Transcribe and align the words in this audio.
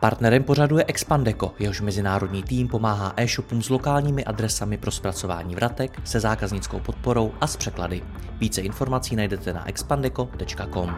Partnerem 0.00 0.42
pořadu 0.42 0.78
je 0.78 0.84
Expandeco, 0.88 1.52
jehož 1.58 1.80
mezinárodní 1.80 2.42
tým 2.42 2.68
pomáhá 2.68 3.12
e-shopům 3.16 3.62
s 3.62 3.68
lokálními 3.68 4.24
adresami 4.24 4.78
pro 4.78 4.90
zpracování 4.90 5.54
vratek, 5.54 6.00
se 6.04 6.20
zákaznickou 6.20 6.80
podporou 6.80 7.32
a 7.40 7.46
s 7.46 7.56
překlady. 7.56 8.02
Více 8.38 8.60
informací 8.60 9.16
najdete 9.16 9.52
na 9.52 9.68
expandeco.com. 9.68 10.94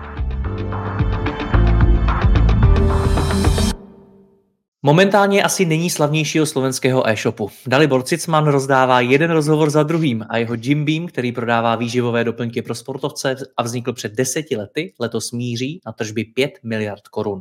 Momentálně 4.89 5.43
asi 5.43 5.65
není 5.65 5.91
slavnějšího 5.91 6.47
slovenského 6.47 7.09
e-shopu. 7.09 7.51
Dalibor 7.67 8.03
Cicman 8.03 8.47
rozdává 8.47 9.01
jeden 9.01 9.31
rozhovor 9.31 9.71
za 9.71 9.83
druhým 9.83 10.25
a 10.29 10.37
jeho 10.37 10.55
Jim 10.61 10.85
Beam, 10.85 11.07
který 11.07 11.33
prodává 11.33 11.77
výživové 11.77 12.25
doplňky 12.25 12.63
pro 12.63 12.75
sportovce 12.75 13.37
a 13.57 13.63
vznikl 13.63 13.93
před 13.93 14.13
deseti 14.13 14.57
lety, 14.57 14.95
letos 15.01 15.33
míří 15.33 15.81
na 15.87 15.93
tržby 15.93 16.25
5 16.25 16.51
miliard 16.65 17.09
korun. 17.09 17.41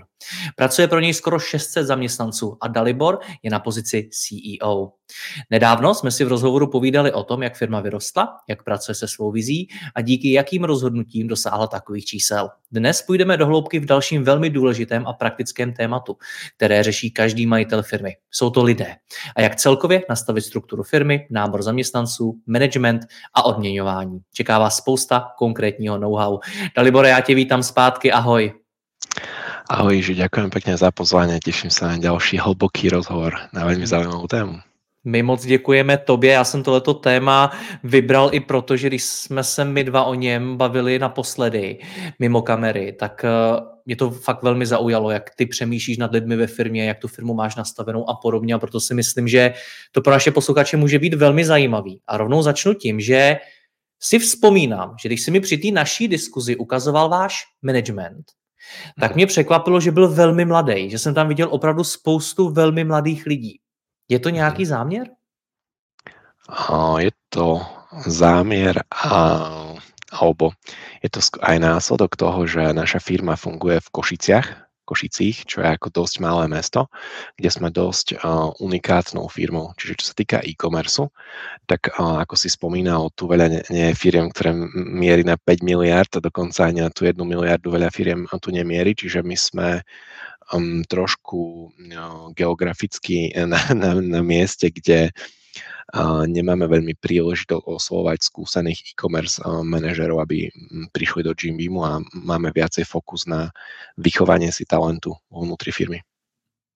Pracuje 0.56 0.88
pro 0.88 1.00
něj 1.00 1.14
skoro 1.14 1.40
600 1.40 1.88
zaměstnanců 1.88 2.58
a 2.62 2.68
Dalibor 2.68 3.20
je 3.44 3.52
na 3.52 3.60
pozici 3.60 4.10
CEO. 4.12 4.92
Nedávno 5.50 5.94
jsme 5.94 6.12
si 6.12 6.26
v 6.26 6.28
rozhovoru 6.28 6.68
povídali 6.68 7.12
o 7.12 7.24
tom, 7.24 7.44
jak 7.44 7.56
firma 7.56 7.82
vyrostla, 7.82 8.38
jak 8.50 8.64
pracuje 8.64 8.96
se 8.96 9.08
svou 9.08 9.32
vizí 9.32 9.68
a 9.96 10.02
díky 10.02 10.32
jakým 10.32 10.64
rozhodnutím 10.64 11.28
dosáhla 11.28 11.68
takových 11.68 12.06
čísel. 12.06 12.50
Dnes 12.72 13.02
půjdeme 13.02 13.38
do 13.38 13.46
hloubky 13.46 13.80
v 13.80 13.86
dalším 13.86 14.24
velmi 14.24 14.50
důležitém 14.50 15.08
a 15.08 15.14
praktickém 15.14 15.74
tématu, 15.74 16.18
které 16.58 16.84
řeší 16.84 17.12
každý 17.12 17.46
majitel 17.46 17.84
firmy. 17.84 18.16
Jsou 18.32 18.50
to 18.50 18.64
lidé. 18.64 18.96
A 19.36 19.42
jak 19.42 19.56
celkově 19.56 20.04
nastavit 20.10 20.42
strukturu 20.42 20.84
firmy, 20.84 21.28
nábor 21.30 21.64
zaměstnanců, 21.64 22.36
management 22.48 23.02
a 23.34 23.46
odměňování. 23.46 24.20
Čeká 24.34 24.60
vás 24.60 24.78
spousta 24.78 25.32
konkrétního 25.38 25.98
know-how. 25.98 26.40
Dalibore, 26.76 27.10
já 27.10 27.22
tě 27.22 27.36
vítám 27.36 27.64
zpátky, 27.64 28.12
ahoj. 28.12 28.54
Ahoj, 29.68 30.00
že 30.00 30.16
ďakujem 30.16 30.48
pekne 30.48 30.80
za 30.80 30.96
pozvanie, 30.96 31.44
teším 31.44 31.68
sa 31.68 31.92
na 31.92 32.00
ďalší 32.00 32.40
hlboký 32.40 32.88
rozhovor 32.88 33.36
na 33.52 33.68
veľmi 33.68 33.84
zaujímavú 33.84 34.24
tému. 34.24 34.67
My 35.08 35.24
moc 35.24 35.46
děkujeme 35.46 35.98
tobě, 35.98 36.32
já 36.32 36.44
jsem 36.44 36.64
tohleto 36.64 36.94
téma 36.94 37.52
vybral 37.84 38.30
i 38.34 38.40
proto, 38.40 38.78
že 38.78 38.88
když 38.88 39.04
jsme 39.04 39.44
se 39.44 39.66
my 39.66 39.84
dva 39.84 40.04
o 40.04 40.14
něm 40.14 40.58
bavili 40.58 41.00
naposledy 41.00 41.80
mimo 42.20 42.42
kamery, 42.42 42.96
tak 43.00 43.26
eh, 43.26 43.30
mě 43.86 43.96
to 43.96 44.10
fakt 44.10 44.44
velmi 44.44 44.66
zaujalo, 44.66 45.12
jak 45.12 45.36
ty 45.36 45.46
přemýšlíš 45.46 45.98
nad 45.98 46.12
lidmi 46.12 46.36
ve 46.36 46.48
firmě, 46.48 46.86
jak 46.86 47.00
tu 47.00 47.08
firmu 47.08 47.34
máš 47.34 47.56
nastavenou 47.56 48.10
a 48.10 48.16
podobně 48.16 48.54
a 48.54 48.60
proto 48.60 48.80
si 48.80 48.94
myslím, 48.94 49.28
že 49.28 49.54
to 49.92 50.02
pro 50.02 50.14
naše 50.14 50.32
posluchače 50.32 50.78
může 50.78 51.00
být 51.00 51.14
velmi 51.14 51.46
zajímavý. 51.46 52.02
A 52.08 52.18
rovnou 52.18 52.42
začnu 52.42 52.74
tím, 52.74 53.00
že 53.00 53.38
si 54.00 54.20
vzpomínám, 54.20 54.96
že 55.02 55.10
když 55.10 55.24
si 55.24 55.32
mi 55.32 55.40
při 55.40 55.58
té 55.58 55.72
naší 55.72 56.08
diskuzi 56.08 56.56
ukazoval 56.56 57.10
váš 57.10 57.44
management, 57.62 58.26
tak 59.00 59.16
mě 59.16 59.28
překvapilo, 59.28 59.80
že 59.80 59.92
byl 59.92 60.10
velmi 60.10 60.46
mladý, 60.46 60.90
že 60.90 61.00
jsem 61.00 61.14
tam 61.14 61.28
viděl 61.28 61.48
opravdu 61.52 61.84
spoustu 61.84 62.50
velmi 62.50 62.84
mladých 62.84 63.26
lidí. 63.26 63.60
Je 64.10 64.20
to 64.20 64.30
nějaký 64.30 64.64
mhm. 64.64 64.70
záměr? 64.70 65.08
Je 67.00 67.12
to 67.30 67.62
zámier 68.08 68.84
a, 68.92 69.20
alebo 70.12 70.52
je 71.04 71.10
to 71.10 71.20
aj 71.44 71.60
následok 71.60 72.16
toho, 72.16 72.48
že 72.48 72.74
naša 72.74 73.00
firma 73.00 73.36
funguje 73.36 73.80
v 73.84 73.90
Košiciach, 73.92 74.48
Košicích, 74.88 75.44
čo 75.44 75.60
je 75.60 75.68
ako 75.68 75.92
dosť 75.92 76.24
malé 76.24 76.48
mesto, 76.48 76.88
kde 77.36 77.52
sme 77.52 77.68
dosť 77.68 78.16
uh, 78.16 78.56
unikátnou 78.64 79.28
firmou. 79.28 79.76
Čiže 79.76 79.94
čo 80.00 80.06
sa 80.08 80.16
týka 80.16 80.40
e-commerce, 80.40 81.12
tak 81.68 81.92
uh, 81.92 82.24
ako 82.24 82.40
si 82.40 82.48
spomínal, 82.48 83.12
tu 83.12 83.28
veľa 83.28 83.52
nie, 83.52 83.62
nie 83.68 83.86
je 83.92 84.00
firiem, 84.00 84.32
ktoré 84.32 84.56
mierí 84.72 85.28
na 85.28 85.36
5 85.36 85.60
miliard 85.68 86.08
a 86.16 86.24
dokonca 86.24 86.72
ani 86.72 86.88
na 86.88 86.92
tú 86.96 87.04
1 87.04 87.20
miliardu 87.20 87.68
veľa 87.68 87.92
firiem 87.92 88.24
tu 88.40 88.56
nemierí, 88.56 88.96
čiže 88.96 89.20
my 89.28 89.36
sme 89.36 89.68
um, 90.54 90.84
trošku 90.84 91.72
no, 91.78 92.32
geograficky 92.36 93.34
na, 93.46 93.60
na, 93.74 93.90
na 94.02 94.22
mieste, 94.22 94.70
kde 94.72 95.12
a 95.88 96.28
nemáme 96.28 96.68
veľmi 96.68 97.00
príležitosť 97.00 97.64
oslovať 97.64 98.20
skúsených 98.20 98.92
e-commerce 98.92 99.40
manažerov, 99.64 100.20
aby 100.20 100.52
prišli 100.92 101.24
do 101.24 101.32
Jimbeamu 101.32 101.80
a 101.80 102.04
máme 102.12 102.52
viacej 102.52 102.84
fokus 102.84 103.24
na 103.24 103.56
vychovanie 103.96 104.52
si 104.52 104.68
talentu 104.68 105.16
vnútri 105.32 105.72
firmy. 105.72 106.04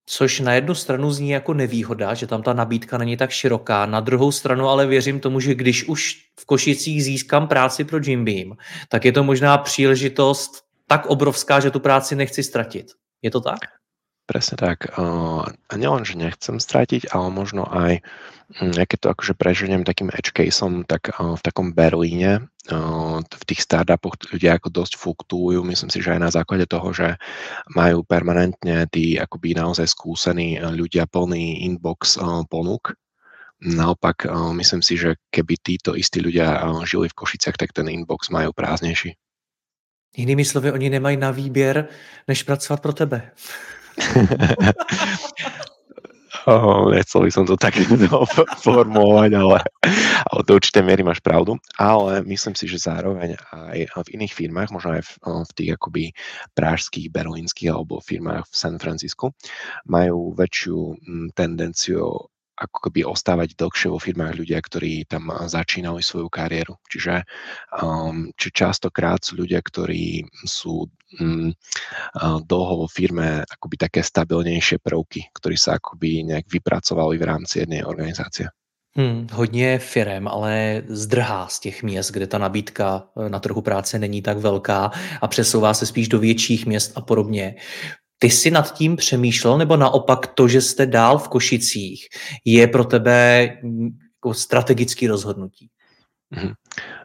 Což 0.08 0.40
na 0.40 0.54
jednu 0.54 0.76
stranu 0.76 1.12
zní 1.12 1.30
jako 1.30 1.54
nevýhoda, 1.54 2.14
že 2.14 2.28
tam 2.28 2.44
ta 2.44 2.54
nabídka 2.54 2.98
není 2.98 3.18
tak 3.18 3.32
široká. 3.32 3.86
Na 3.86 4.00
druhou 4.00 4.32
stranu 4.32 4.68
ale 4.68 4.88
věřím 4.88 5.20
tomu, 5.20 5.40
že 5.40 5.56
když 5.56 5.88
už 5.88 6.16
v 6.40 6.46
Košicích 6.46 7.04
získám 7.04 7.48
práci 7.48 7.84
pro 7.84 8.00
Jimbeam, 8.04 8.58
tak 8.90 9.06
je 9.06 9.12
to 9.12 9.24
možná 9.24 9.58
příležitost 9.58 10.64
tak 10.88 11.06
obrovská, 11.06 11.60
že 11.60 11.72
tu 11.72 11.80
práci 11.80 12.16
nechci 12.16 12.44
ztratit. 12.44 12.92
Je 13.22 13.30
to 13.30 13.42
tak? 13.42 13.70
Presne 14.26 14.56
tak. 14.56 14.94
A 14.98 15.74
nielen, 15.76 16.08
že 16.08 16.16
nechcem 16.16 16.56
stratiť, 16.56 17.12
ale 17.12 17.28
možno 17.34 17.68
aj, 17.68 18.00
ja 18.64 18.86
keď 18.88 18.98
to 18.98 19.08
akože 19.12 19.34
preženiem 19.36 19.84
takým 19.84 20.08
edge 20.14 20.32
caseom, 20.32 20.88
tak 20.88 21.12
v 21.12 21.42
takom 21.44 21.76
Berlíne, 21.76 22.48
v 23.28 23.44
tých 23.44 23.66
startupoch 23.66 24.16
ľudia 24.32 24.56
ako 24.56 24.72
dosť 24.72 24.94
fluktuujú. 24.96 25.66
Myslím 25.68 25.92
si, 25.92 26.00
že 26.00 26.16
aj 26.16 26.22
na 26.22 26.32
základe 26.32 26.64
toho, 26.64 26.96
že 26.96 27.20
majú 27.76 28.08
permanentne 28.08 28.88
tí 28.88 29.20
akoby 29.20 29.58
naozaj 29.58 29.90
skúsení 29.90 30.64
ľudia 30.64 31.10
plný 31.12 31.68
inbox 31.68 32.16
ponúk. 32.48 32.96
Naopak, 33.62 34.26
myslím 34.56 34.82
si, 34.82 34.96
že 34.96 35.20
keby 35.30 35.60
títo 35.60 35.94
istí 35.94 36.24
ľudia 36.24 36.66
žili 36.88 37.12
v 37.12 37.18
Košiciach, 37.20 37.60
tak 37.60 37.76
ten 37.76 37.92
inbox 37.92 38.32
majú 38.32 38.56
prázdnejší. 38.56 39.14
Jinými 40.18 40.46
slovy, 40.46 40.72
oni 40.72 40.90
nemají 40.90 41.18
na 41.18 41.32
výběr, 41.32 41.88
než 42.28 42.44
pracovat 42.44 42.82
pro 42.82 42.94
tebe. 42.94 43.32
Oh, 46.50 46.90
nechcel 46.90 47.22
by 47.22 47.32
som 47.32 47.46
to 47.46 47.54
tak 47.54 47.78
formulovať, 48.66 49.32
ale, 49.38 49.58
ale 50.26 50.42
do 50.42 50.58
určitej 50.58 50.82
miery 50.82 51.06
máš 51.06 51.22
pravdu. 51.22 51.62
Ale 51.78 52.26
myslím 52.26 52.58
si, 52.58 52.66
že 52.66 52.82
zároveň 52.82 53.38
aj 53.54 54.10
v 54.10 54.14
iných 54.18 54.34
firmách, 54.34 54.74
možno 54.74 54.98
aj 54.98 55.06
v, 55.06 55.12
v 55.22 55.52
tých 55.54 55.70
akoby 55.78 56.04
prážských, 56.58 57.14
berlínskych 57.14 57.70
alebo 57.70 58.02
firmách 58.02 58.50
v 58.50 58.56
San 58.58 58.82
Francisku, 58.82 59.30
majú 59.86 60.34
väčšiu 60.34 60.78
mm, 60.98 61.28
tendenciu 61.38 62.31
ako 62.62 62.78
keby 62.88 63.10
ostávať 63.10 63.58
dlhšie 63.58 63.90
vo 63.90 63.98
firmách 63.98 64.38
ľudia, 64.38 64.62
ktorí 64.62 65.10
tam 65.10 65.34
začínali 65.50 66.06
svoju 66.06 66.30
kariéru. 66.30 66.78
Čiže 66.86 67.26
um, 67.82 68.30
či 68.38 68.54
častokrát 68.54 69.26
sú 69.26 69.42
ľudia, 69.42 69.58
ktorí 69.66 70.22
sú 70.46 70.86
um, 71.18 71.50
dlho 72.46 72.74
vo 72.86 72.88
firme 72.88 73.42
akoby 73.42 73.76
také 73.90 74.02
stabilnejšie 74.06 74.78
prvky, 74.80 75.34
ktorí 75.34 75.58
sa 75.58 75.82
akoby 75.82 76.30
nejak 76.30 76.46
vypracovali 76.48 77.18
v 77.18 77.28
rámci 77.28 77.66
jednej 77.66 77.82
organizácie. 77.82 78.54
Hmm, 78.96 79.28
hodně 79.32 79.80
firem, 79.80 80.28
ale 80.28 80.84
zdrhá 80.88 81.48
z 81.48 81.60
těch 81.60 81.84
měst, 81.84 82.12
kde 82.12 82.28
ta 82.28 82.38
nabídka 82.38 83.08
e, 83.26 83.30
na 83.30 83.40
trhu 83.40 83.62
práce 83.62 84.00
není 84.00 84.22
tak 84.22 84.38
velká 84.38 84.92
a 85.22 85.28
přesouvá 85.28 85.74
se 85.74 85.86
spíš 85.86 86.08
do 86.08 86.20
větších 86.20 86.66
měst 86.66 86.92
a 86.96 87.02
podobně. 87.02 87.56
Ty 88.24 88.30
jsi 88.30 88.52
nad 88.52 88.74
tím 88.74 88.96
přemýšlel, 88.96 89.58
nebo 89.58 89.78
naopak 89.78 90.28
to, 90.28 90.48
že 90.48 90.62
jste 90.62 90.86
dál 90.86 91.18
v 91.18 91.28
Košicích, 91.28 92.08
je 92.46 92.68
pro 92.68 92.84
tebe 92.84 93.50
mm, 93.64 93.90
jako 94.16 94.34
strategický 94.34 95.08
rozhodnutí? 95.08 95.70
Mm. 96.32 96.56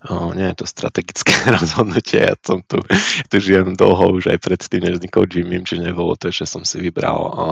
O, 0.06 0.30
nie 0.38 0.46
je 0.54 0.62
to 0.62 0.66
strategické 0.70 1.34
rozhodnutie. 1.58 2.30
Ja 2.30 2.38
som 2.38 2.62
tu, 2.62 2.78
tu 3.26 3.36
žijem 3.42 3.74
dlho, 3.74 4.14
už 4.14 4.30
aj 4.30 4.38
predtým, 4.38 4.86
než 4.86 5.02
vznikol 5.02 5.26
Jimmy, 5.26 5.66
čiže 5.66 5.90
nebolo 5.90 6.14
to, 6.14 6.30
že 6.30 6.46
som 6.46 6.62
si 6.62 6.78
vybral 6.78 7.18
o, 7.18 7.48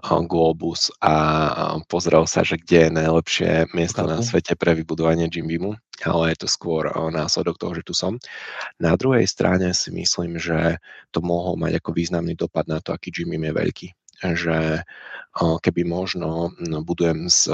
o 0.00 0.14
Globus 0.24 0.88
a 1.04 1.76
pozrel 1.84 2.24
sa, 2.24 2.40
že 2.40 2.56
kde 2.56 2.88
je 2.88 2.96
najlepšie 2.96 3.50
miesto 3.76 4.08
na 4.08 4.24
svete 4.24 4.56
pre 4.56 4.72
vybudovanie 4.72 5.28
Jimbimu, 5.28 5.76
ale 6.08 6.32
je 6.32 6.36
to 6.40 6.48
skôr 6.48 6.88
o, 6.88 7.12
následok 7.12 7.60
toho, 7.60 7.76
že 7.76 7.84
tu 7.84 7.92
som. 7.92 8.16
Na 8.80 8.96
druhej 8.96 9.28
strane 9.28 9.68
si 9.76 9.92
myslím, 9.92 10.40
že 10.40 10.80
to 11.12 11.20
mohol 11.20 11.60
mať 11.60 11.76
ako 11.76 11.92
významný 11.92 12.40
dopad 12.40 12.64
na 12.72 12.80
to, 12.80 12.96
aký 12.96 13.12
Jimmy 13.12 13.36
je 13.36 13.52
veľký. 13.52 13.88
Že 14.32 14.80
o, 15.44 15.60
keby 15.60 15.84
možno 15.84 16.56
no, 16.56 16.78
budujem 16.80 17.28
z 17.28 17.52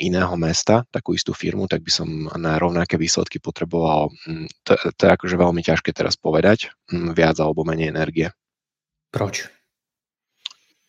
iného 0.00 0.32
mesta, 0.40 0.84
takú 0.88 1.12
istú 1.12 1.36
firmu, 1.36 1.68
tak 1.68 1.84
by 1.84 1.92
som 1.92 2.08
na 2.40 2.56
rovnaké 2.56 2.96
výsledky 2.96 3.36
potreboval, 3.36 4.08
mm, 4.24 4.48
to, 4.64 4.72
to 4.96 5.00
je 5.04 5.10
akože 5.12 5.36
veľmi 5.36 5.60
ťažké 5.60 5.92
teraz 5.92 6.16
povedať, 6.16 6.72
mm, 6.88 7.12
viac 7.12 7.36
alebo 7.36 7.68
menej 7.68 7.92
energie. 7.92 8.32
Proč? 9.12 9.48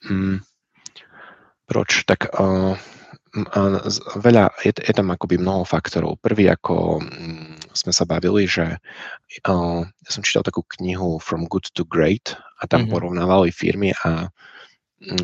Hmm, 0.07 0.39
proč? 1.67 2.07
Tak 2.07 2.31
uh, 2.31 2.79
veľa, 4.15 4.49
je, 4.63 4.71
je 4.73 4.93
tam 4.95 5.11
akoby 5.11 5.37
mnoho 5.37 5.67
faktorov. 5.67 6.17
Prvý, 6.23 6.47
ako 6.47 7.03
mm, 7.03 7.75
sme 7.75 7.91
sa 7.91 8.07
bavili, 8.07 8.47
že 8.47 8.79
uh, 9.45 9.81
ja 9.83 10.09
som 10.09 10.23
čítal 10.23 10.41
takú 10.41 10.63
knihu 10.79 11.19
From 11.19 11.45
Good 11.51 11.75
to 11.75 11.83
Great 11.83 12.33
a 12.59 12.65
tam 12.65 12.87
mm-hmm. 12.87 12.93
porovnávali 12.95 13.51
firmy 13.51 13.91
a 14.07 14.31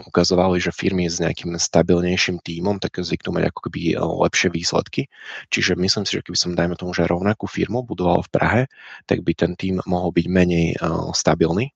ukazovali, 0.08 0.58
že 0.64 0.72
firmy 0.72 1.12
s 1.12 1.20
nejakým 1.20 1.60
stabilnejším 1.60 2.40
tímom 2.40 2.80
tak 2.80 3.04
zvyknú 3.04 3.36
mať 3.36 3.44
ako 3.52 3.60
keby 3.68 4.00
lepšie 4.00 4.50
výsledky. 4.52 5.12
Čiže 5.52 5.76
myslím 5.76 6.08
si, 6.08 6.16
že 6.16 6.24
keby 6.24 6.38
som, 6.40 6.56
dajme 6.56 6.80
tomu, 6.80 6.96
že 6.96 7.08
rovnakú 7.08 7.46
firmu 7.46 7.84
budoval 7.84 8.24
v 8.24 8.32
Prahe, 8.32 8.62
tak 9.04 9.22
by 9.28 9.36
ten 9.36 9.52
tím 9.60 9.84
mohol 9.84 10.16
byť 10.16 10.26
menej 10.32 10.80
uh, 10.80 11.12
stabilný 11.12 11.76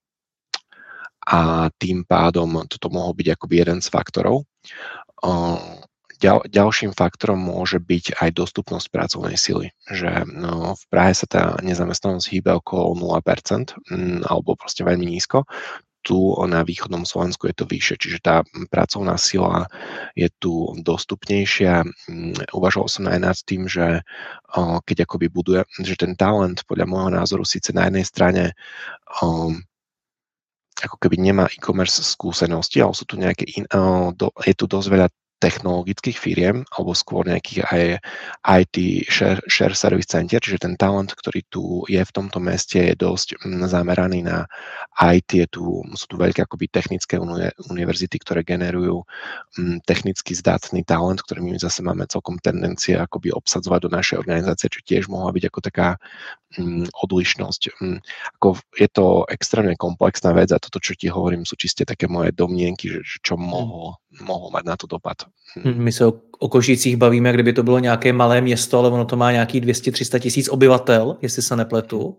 a 1.30 1.68
tým 1.76 2.08
pádom 2.08 2.64
toto 2.72 2.88
mohol 2.90 3.12
byť 3.14 3.28
akoby 3.36 3.56
jeden 3.62 3.80
z 3.84 3.88
faktorov. 3.92 4.48
Uh, 5.20 5.84
Ďal, 6.20 6.52
ďalším 6.52 6.92
faktorom 6.92 7.40
môže 7.40 7.80
byť 7.80 8.20
aj 8.20 8.36
dostupnosť 8.36 8.92
pracovnej 8.92 9.40
sily, 9.40 9.72
že 9.88 10.28
no, 10.28 10.76
v 10.76 10.84
Prahe 10.92 11.16
sa 11.16 11.24
tá 11.24 11.44
nezamestnanosť 11.64 12.28
hýbe 12.28 12.60
okolo 12.60 12.92
0% 13.24 13.24
m, 13.24 13.64
mm, 13.88 14.20
alebo 14.28 14.60
proste 14.60 14.84
veľmi 14.84 15.08
nízko. 15.08 15.48
Tu 16.00 16.16
na 16.48 16.64
východnom 16.64 17.04
Slovensku 17.04 17.52
je 17.52 17.56
to 17.60 17.68
vyššie, 17.68 17.96
čiže 18.00 18.20
tá 18.24 18.42
pracovná 18.72 19.20
sila 19.20 19.68
je 20.16 20.32
tu 20.40 20.72
dostupnejšia. 20.80 21.84
Uvažoval 22.56 22.88
som 22.88 23.04
aj 23.12 23.20
nad 23.20 23.38
tým, 23.44 23.68
že 23.68 24.02
keď 24.88 25.04
akoby 25.04 25.28
buduje, 25.28 25.62
že 25.84 26.00
ten 26.00 26.16
talent 26.16 26.64
podľa 26.64 26.88
môjho 26.88 27.12
názoru 27.12 27.44
síce 27.44 27.76
na 27.76 27.92
jednej 27.92 28.08
strane 28.08 28.44
ako 30.80 30.96
keby 30.96 31.20
nemá 31.20 31.52
e-commerce 31.52 32.00
skúsenosti, 32.00 32.80
ale 32.80 32.96
sú 32.96 33.04
tu 33.04 33.20
nejaké 33.20 33.44
in, 33.60 33.68
do, 34.16 34.32
je 34.48 34.56
tu 34.56 34.64
dosť 34.64 34.88
veľa 34.88 35.08
technologických 35.40 36.18
firiem 36.20 36.68
alebo 36.76 36.92
skôr 36.92 37.24
nejakých 37.24 37.64
aj 37.66 37.84
IT 38.44 38.76
share, 39.08 39.40
share 39.48 39.74
service 39.74 40.12
center, 40.12 40.44
čiže 40.44 40.68
ten 40.68 40.76
talent, 40.76 41.16
ktorý 41.16 41.42
tu 41.48 41.88
je 41.88 42.00
v 42.04 42.12
tomto 42.12 42.44
meste 42.44 42.92
je 42.92 42.96
dosť 42.96 43.40
mm, 43.40 43.64
zameraný 43.72 44.28
na 44.28 44.46
IT, 45.00 45.32
je 45.32 45.48
tu, 45.48 45.64
sú 45.96 46.06
tu 46.12 46.16
veľké 46.20 46.44
akoby 46.44 46.68
technické 46.68 47.16
univerzity, 47.72 48.20
ktoré 48.20 48.44
generujú 48.44 49.08
mm, 49.56 49.88
technicky 49.88 50.36
zdatný 50.36 50.84
talent, 50.84 51.24
ktorý 51.24 51.40
my 51.40 51.56
zase 51.56 51.80
máme 51.82 52.04
celkom 52.12 52.36
tendencie 52.44 53.00
akoby 53.00 53.32
obsadzovať 53.32 53.80
do 53.88 53.90
našej 53.96 54.16
organizácie, 54.20 54.68
čo 54.68 54.84
tiež 54.84 55.08
mohla 55.08 55.32
byť 55.32 55.44
ako 55.48 55.60
taká 55.64 55.90
mm, 56.60 56.92
odlišnosť. 56.92 57.62
Ako 58.38 58.60
je 58.76 58.90
to 58.92 59.24
extrémne 59.32 59.80
komplexná 59.80 60.36
vec 60.36 60.52
a 60.52 60.60
toto, 60.60 60.84
čo 60.84 61.00
ti 61.00 61.08
hovorím, 61.08 61.48
sú 61.48 61.56
čiste 61.56 61.88
také 61.88 62.12
moje 62.12 62.36
domnienky, 62.36 62.92
že, 62.92 63.02
čo 63.24 63.40
mohlo, 63.40 63.96
mohlo 64.22 64.50
mať 64.50 64.66
na 64.66 64.76
to 64.78 64.88
dopad. 64.88 65.18
Hm, 65.56 65.84
my 65.84 65.92
se 65.92 66.06
o, 66.06 66.14
o 66.40 66.50
Košicích 66.50 66.98
bavíme, 66.98 67.34
kdyby 67.34 67.54
to 67.54 67.64
bylo 67.64 67.80
nějaké 67.80 68.14
malé 68.14 68.42
město, 68.42 68.80
ale 68.80 68.90
ono 68.90 69.06
to 69.06 69.16
má 69.16 69.32
nějaký 69.32 69.62
200-300 69.62 70.20
tisíc 70.20 70.50
obyvatel, 70.50 71.18
jestli 71.22 71.42
se 71.42 71.56
nepletu. 71.56 72.18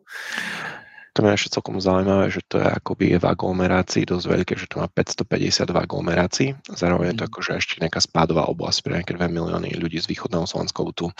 To 1.11 1.26
je 1.26 1.35
ešte 1.35 1.58
celkom 1.58 1.82
zaujímavé, 1.82 2.31
že 2.31 2.38
to 2.47 2.62
je 2.62 2.69
akoby 2.70 3.19
v 3.19 3.26
aglomerácii 3.26 4.06
dosť 4.06 4.26
veľké, 4.31 4.55
že 4.55 4.70
to 4.70 4.79
má 4.79 4.87
552 4.87 5.75
aglomerácií. 5.75 6.49
Zároveň 6.70 7.12
je 7.12 7.17
to 7.19 7.25
mhm. 7.26 7.31
akože 7.35 7.52
ešte 7.58 7.75
nejaká 7.82 8.00
spádová 8.00 8.47
oblasť 8.47 8.79
pre 8.87 8.93
nejaké 9.02 9.12
2 9.19 9.26
milióny 9.26 9.75
ľudí 9.75 9.99
z 9.99 10.06
východného 10.06 10.47
Slovenska. 10.47 10.87
Tu 10.94 11.11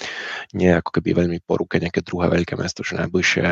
nie 0.55 0.71
je 0.71 0.79
ako 0.79 0.91
keby 0.95 1.11
veľmi 1.27 1.39
po 1.43 1.59
ruke 1.59 1.83
nejaké 1.83 2.07
druhé 2.07 2.31
veľké 2.31 2.55
mesto, 2.55 2.87
že 2.87 3.03
najbližšie 3.03 3.43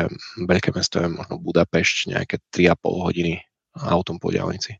veľké 0.47 0.71
mesto 0.71 1.03
je 1.03 1.11
možno 1.11 1.43
Budapešť, 1.43 2.15
nejaké 2.15 2.39
3,5 2.55 2.87
hodiny 2.87 3.33
autom 3.75 4.15
po 4.15 4.31
diálnici. 4.31 4.79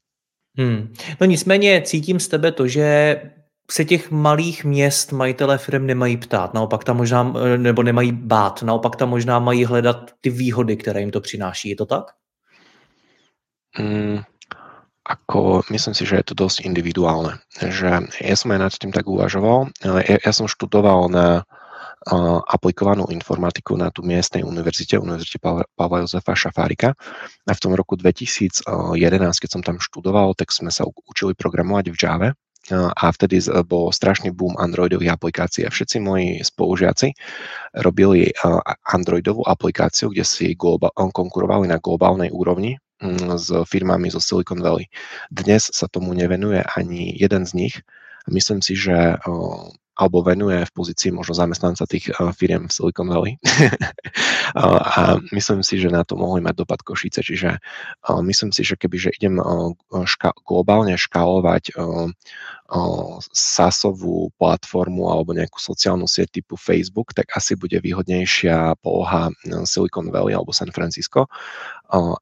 Hmm. 0.59 0.93
No 1.21 1.25
nicméně 1.27 1.81
cítím 1.81 2.19
z 2.19 2.27
tebe 2.27 2.51
to, 2.51 2.67
že 2.67 3.21
se 3.71 3.85
těch 3.85 4.11
malých 4.11 4.65
měst 4.65 5.11
majitelé 5.11 5.57
firm 5.57 5.85
nemají 5.85 6.17
ptát, 6.17 6.53
naopak 6.53 6.83
tam 6.83 6.97
možná, 6.97 7.33
nebo 7.57 7.83
nemají 7.83 8.11
bát, 8.11 8.63
naopak 8.63 8.95
tam 8.95 9.09
možná 9.09 9.39
mají 9.39 9.65
hledat 9.65 10.11
ty 10.21 10.29
výhody, 10.29 10.77
které 10.77 10.99
jim 10.99 11.11
to 11.11 11.21
přináší. 11.21 11.69
Je 11.69 11.75
to 11.75 11.85
tak? 11.85 12.03
Mm, 13.79 14.19
ako, 15.05 15.61
myslím 15.71 15.93
si, 15.93 16.05
že 16.05 16.15
je 16.15 16.23
to 16.23 16.35
dosť 16.35 16.65
individuálne. 16.67 17.39
Že 17.61 18.11
ja 18.19 18.35
som 18.35 18.51
aj 18.51 18.59
nad 18.59 18.73
tým 18.75 18.91
tak 18.91 19.07
uvažoval. 19.07 19.71
Ja, 19.79 20.17
ja 20.25 20.31
som 20.35 20.51
študoval 20.51 21.07
na 21.07 21.47
aplikovanú 22.47 23.11
informatiku 23.11 23.75
na 23.75 23.91
tú 23.91 24.07
miestnej 24.07 24.47
univerzite, 24.47 24.95
Univerzite 24.95 25.43
Pavla 25.75 25.99
Jozefa 25.99 26.31
Šafárika. 26.31 26.95
A 27.43 27.51
v 27.51 27.59
tom 27.59 27.75
roku 27.75 27.99
2011, 27.99 28.63
keď 29.35 29.49
som 29.49 29.61
tam 29.61 29.83
študoval, 29.83 30.31
tak 30.35 30.55
sme 30.55 30.71
sa 30.71 30.87
učili 30.87 31.35
programovať 31.35 31.85
v 31.91 31.97
Java 31.99 32.29
a 32.71 33.05
vtedy 33.09 33.41
bol 33.65 33.89
strašný 33.89 34.29
boom 34.29 34.53
Androidových 34.59 35.17
aplikácií 35.17 35.65
a 35.65 35.73
všetci 35.73 35.97
moji 36.03 36.27
spolužiaci 36.45 37.17
robili 37.81 38.29
Androidovú 38.85 39.41
aplikáciu, 39.47 40.13
kde 40.13 40.21
si 40.21 40.53
konkurovali 40.55 41.65
na 41.65 41.81
globálnej 41.81 42.29
úrovni 42.29 42.77
mm, 43.01 43.41
s 43.41 43.49
firmami 43.65 44.13
zo 44.13 44.21
Silicon 44.21 44.61
Valley. 44.61 44.85
Dnes 45.33 45.71
sa 45.73 45.89
tomu 45.89 46.13
nevenuje 46.13 46.61
ani 46.77 47.15
jeden 47.17 47.43
z 47.49 47.51
nich. 47.57 47.75
Myslím 48.29 48.61
si, 48.61 48.77
že 48.77 49.17
alebo 49.99 50.23
venuje 50.23 50.63
v 50.63 50.71
pozícii 50.71 51.11
možno 51.11 51.35
zamestnanca 51.35 51.83
tých 51.83 52.07
firiem 52.39 52.71
v 52.71 52.71
Silicon 52.71 53.11
Valley. 53.11 53.35
a 54.55 55.19
myslím 55.35 55.59
si, 55.59 55.75
že 55.75 55.91
na 55.91 56.07
to 56.07 56.15
mohli 56.15 56.39
mať 56.39 56.55
dopad 56.55 56.79
Košice. 56.79 57.19
Čiže 57.19 57.59
myslím 58.23 58.55
si, 58.55 58.63
že 58.63 58.79
keby 58.79 58.95
že 58.95 59.11
idem 59.19 59.43
ška- 60.07 60.39
globálne 60.47 60.95
škálovať 60.95 61.75
SaaSovú 63.35 64.31
platformu 64.39 65.11
alebo 65.11 65.35
nejakú 65.35 65.59
sociálnu 65.59 66.07
sieť 66.07 66.39
typu 66.39 66.55
Facebook, 66.55 67.11
tak 67.11 67.35
asi 67.35 67.59
bude 67.59 67.75
výhodnejšia 67.83 68.79
poloha 68.79 69.35
Silicon 69.67 70.07
Valley 70.15 70.31
alebo 70.31 70.55
San 70.55 70.71
Francisco. 70.71 71.27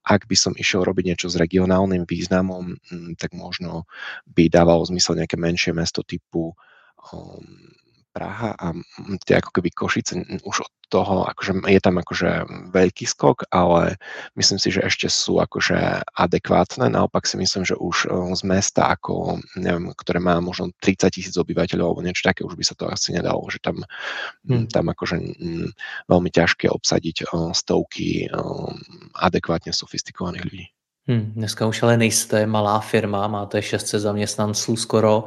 Ak 0.01 0.25
by 0.25 0.35
som 0.39 0.57
išiel 0.57 0.81
robiť 0.81 1.13
niečo 1.13 1.27
s 1.29 1.37
regionálnym 1.37 2.09
významom, 2.09 2.73
tak 3.21 3.37
možno 3.37 3.85
by 4.25 4.49
dávalo 4.49 4.81
zmysel 4.87 5.19
nejaké 5.19 5.37
menšie 5.37 5.77
mesto 5.77 6.01
typu 6.01 6.57
Praha 8.17 8.57
a 8.57 8.73
tie 9.29 9.37
ako 9.37 9.53
keby 9.53 9.69
Košice 9.69 10.17
už 10.41 10.65
od 10.65 10.73
toho, 10.89 11.29
akože 11.29 11.69
je 11.69 11.77
tam 11.77 12.01
akože 12.01 12.49
veľký 12.73 13.05
skok, 13.05 13.45
ale 13.53 14.01
myslím 14.33 14.57
si, 14.57 14.73
že 14.73 14.81
ešte 14.81 15.05
sú 15.05 15.37
akože 15.37 16.01
adekvátne. 16.17 16.89
Naopak 16.89 17.29
si 17.29 17.37
myslím, 17.37 17.61
že 17.61 17.77
už 17.77 18.09
z 18.09 18.41
mesta 18.41 18.89
ako, 18.89 19.37
neviem, 19.61 19.93
ktoré 19.93 20.17
má 20.17 20.41
možno 20.41 20.73
30 20.81 21.13
tisíc 21.13 21.35
obyvateľov 21.37 21.93
alebo 21.93 22.01
niečo 22.01 22.25
také, 22.25 22.41
už 22.41 22.57
by 22.57 22.65
sa 22.65 22.73
to 22.73 22.89
asi 22.89 23.13
nedalo, 23.13 23.45
že 23.53 23.61
tam, 23.61 23.85
hmm. 24.49 24.73
tam 24.73 24.89
akože 24.89 25.15
veľmi 26.09 26.29
ťažké 26.33 26.73
obsadiť 26.73 27.29
stovky 27.53 28.33
adekvátne 29.13 29.69
sofistikovaných 29.69 30.45
ľudí. 30.49 30.67
Hmm, 31.07 31.31
dneska 31.35 31.67
už 31.67 31.83
ale 31.83 31.97
nejste 31.97 32.45
malá 32.45 32.79
firma, 32.79 33.27
máte 33.27 33.61
600 33.61 34.01
zaměstnanců 34.01 34.75
skoro, 34.75 35.23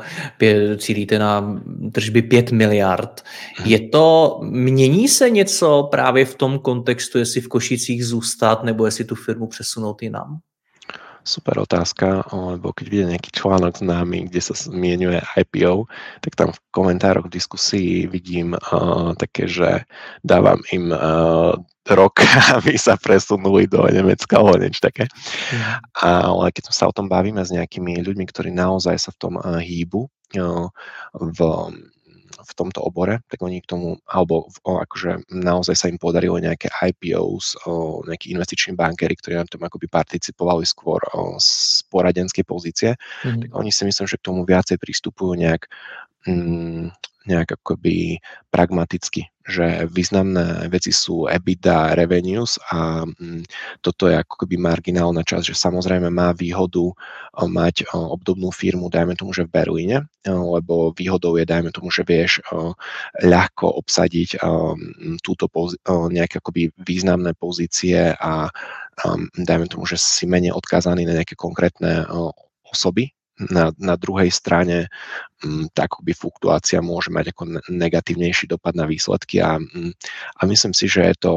cílíte 0.77 1.19
na 1.19 1.61
tržby 1.93 2.23
5 2.23 2.53
miliard. 2.53 3.25
Je 3.65 3.89
to, 3.89 4.41
mění 4.43 5.09
se 5.09 5.31
něco 5.31 5.89
právě 5.91 6.25
v 6.25 6.35
tom 6.35 6.59
kontextu, 6.59 7.19
jestli 7.19 7.41
v 7.41 7.49
Košicích 7.49 8.07
zůstat, 8.07 8.65
nebo 8.65 8.87
jestli 8.87 9.05
tu 9.05 9.15
firmu 9.15 9.47
přesunout 9.47 10.03
jinam? 10.03 10.39
Super 11.25 11.59
otázka, 11.59 12.25
lebo 12.33 12.73
keď 12.73 12.87
vidím 12.89 13.13
nejaký 13.13 13.31
článok 13.37 13.77
s 13.77 13.85
nami, 13.85 14.25
kde 14.33 14.41
sa 14.41 14.57
zmienuje 14.57 15.21
IPO, 15.21 15.85
tak 16.25 16.33
tam 16.33 16.49
v 16.57 16.61
komentároch 16.73 17.29
v 17.29 17.37
diskusii 17.37 18.09
vidím 18.09 18.57
uh, 18.57 19.13
také, 19.21 19.45
že 19.45 19.85
dávam 20.25 20.65
im 20.73 20.89
uh, 20.97 21.61
rok, 21.95 22.23
aby 22.57 22.75
sa 22.79 22.95
presunuli 22.97 23.67
do 23.67 23.85
Nemecka 23.87 24.39
alebo 24.39 24.61
niečo 24.61 24.83
také. 24.83 25.07
Mm. 25.51 25.63
Ale 26.01 26.45
keď 26.55 26.71
sa 26.71 26.89
o 26.89 26.95
tom 26.95 27.11
bavíme 27.11 27.43
s 27.43 27.51
nejakými 27.55 28.01
ľuďmi, 28.01 28.25
ktorí 28.29 28.51
naozaj 28.55 28.97
sa 28.99 29.11
v 29.15 29.19
tom 29.19 29.35
uh, 29.39 29.59
hýbu, 29.59 30.07
uh, 30.09 30.69
v 31.15 31.39
v 32.41 32.53
tomto 32.57 32.83
obore, 32.83 33.23
tak 33.31 33.43
oni 33.43 33.63
k 33.63 33.71
tomu, 33.71 33.99
alebo 34.11 34.51
o, 34.67 34.71
akože 34.83 35.31
naozaj 35.31 35.77
sa 35.77 35.87
im 35.87 36.01
podarilo 36.01 36.41
nejaké 36.41 36.73
IPOs, 36.73 37.55
o, 37.67 38.03
nejakí 38.07 38.35
investiční 38.35 38.75
bankery, 38.75 39.15
ktorí 39.15 39.39
na 39.39 39.47
tom 39.47 39.63
akoby 39.63 39.87
participovali 39.87 40.67
skôr 40.67 40.99
o, 41.15 41.37
z 41.39 41.83
poradenskej 41.93 42.45
pozície, 42.47 42.91
mm-hmm. 42.97 43.47
tak 43.47 43.51
oni 43.55 43.71
si 43.71 43.83
myslím, 43.87 44.07
že 44.09 44.19
k 44.19 44.27
tomu 44.27 44.43
viacej 44.43 44.81
pristupujú 44.81 45.39
nejak 45.39 45.71
nejak 47.21 47.61
akoby 47.61 48.17
pragmaticky, 48.49 49.29
že 49.45 49.85
významné 49.93 50.73
veci 50.73 50.89
sú 50.89 51.29
EBITDA, 51.29 51.93
revenues 51.93 52.57
a 52.73 53.05
mm, 53.05 53.45
toto 53.85 54.09
je 54.09 54.17
ako 54.17 54.45
keby 54.45 54.57
marginálna 54.57 55.21
časť, 55.21 55.53
že 55.53 55.57
samozrejme 55.59 56.09
má 56.09 56.33
výhodu 56.33 56.93
mať 57.37 57.93
obdobnú 57.93 58.49
firmu, 58.53 58.89
dajme 58.89 59.21
tomu, 59.21 59.37
že 59.37 59.45
v 59.45 59.53
Berlíne, 59.53 59.97
lebo 60.25 60.97
výhodou 60.97 61.37
je, 61.37 61.45
dajme 61.45 61.69
tomu, 61.77 61.93
že 61.93 62.09
vieš 62.09 62.41
ľahko 63.21 63.69
obsadiť 63.85 64.41
túto 65.21 65.45
nejaké 65.89 66.41
akoby 66.41 66.73
významné 66.81 67.37
pozície 67.37 68.17
a 68.17 68.49
dajme 69.37 69.67
tomu, 69.69 69.85
že 69.85 70.01
si 70.01 70.25
menej 70.25 70.57
odkázaný 70.57 71.05
na 71.05 71.21
nejaké 71.21 71.37
konkrétne 71.37 72.09
osoby, 72.65 73.13
na, 73.49 73.73
na 73.81 73.95
druhej 73.97 74.29
strane 74.29 74.93
tá 75.73 75.89
akoby 75.89 76.13
fluktuácia 76.13 76.85
môže 76.85 77.09
mať 77.09 77.33
ako 77.33 77.43
negatívnejší 77.73 78.53
dopad 78.53 78.77
na 78.77 78.85
výsledky 78.85 79.41
a, 79.41 79.57
a 80.37 80.43
myslím 80.45 80.77
si, 80.77 80.85
že 80.85 81.09
je 81.09 81.17
to 81.17 81.35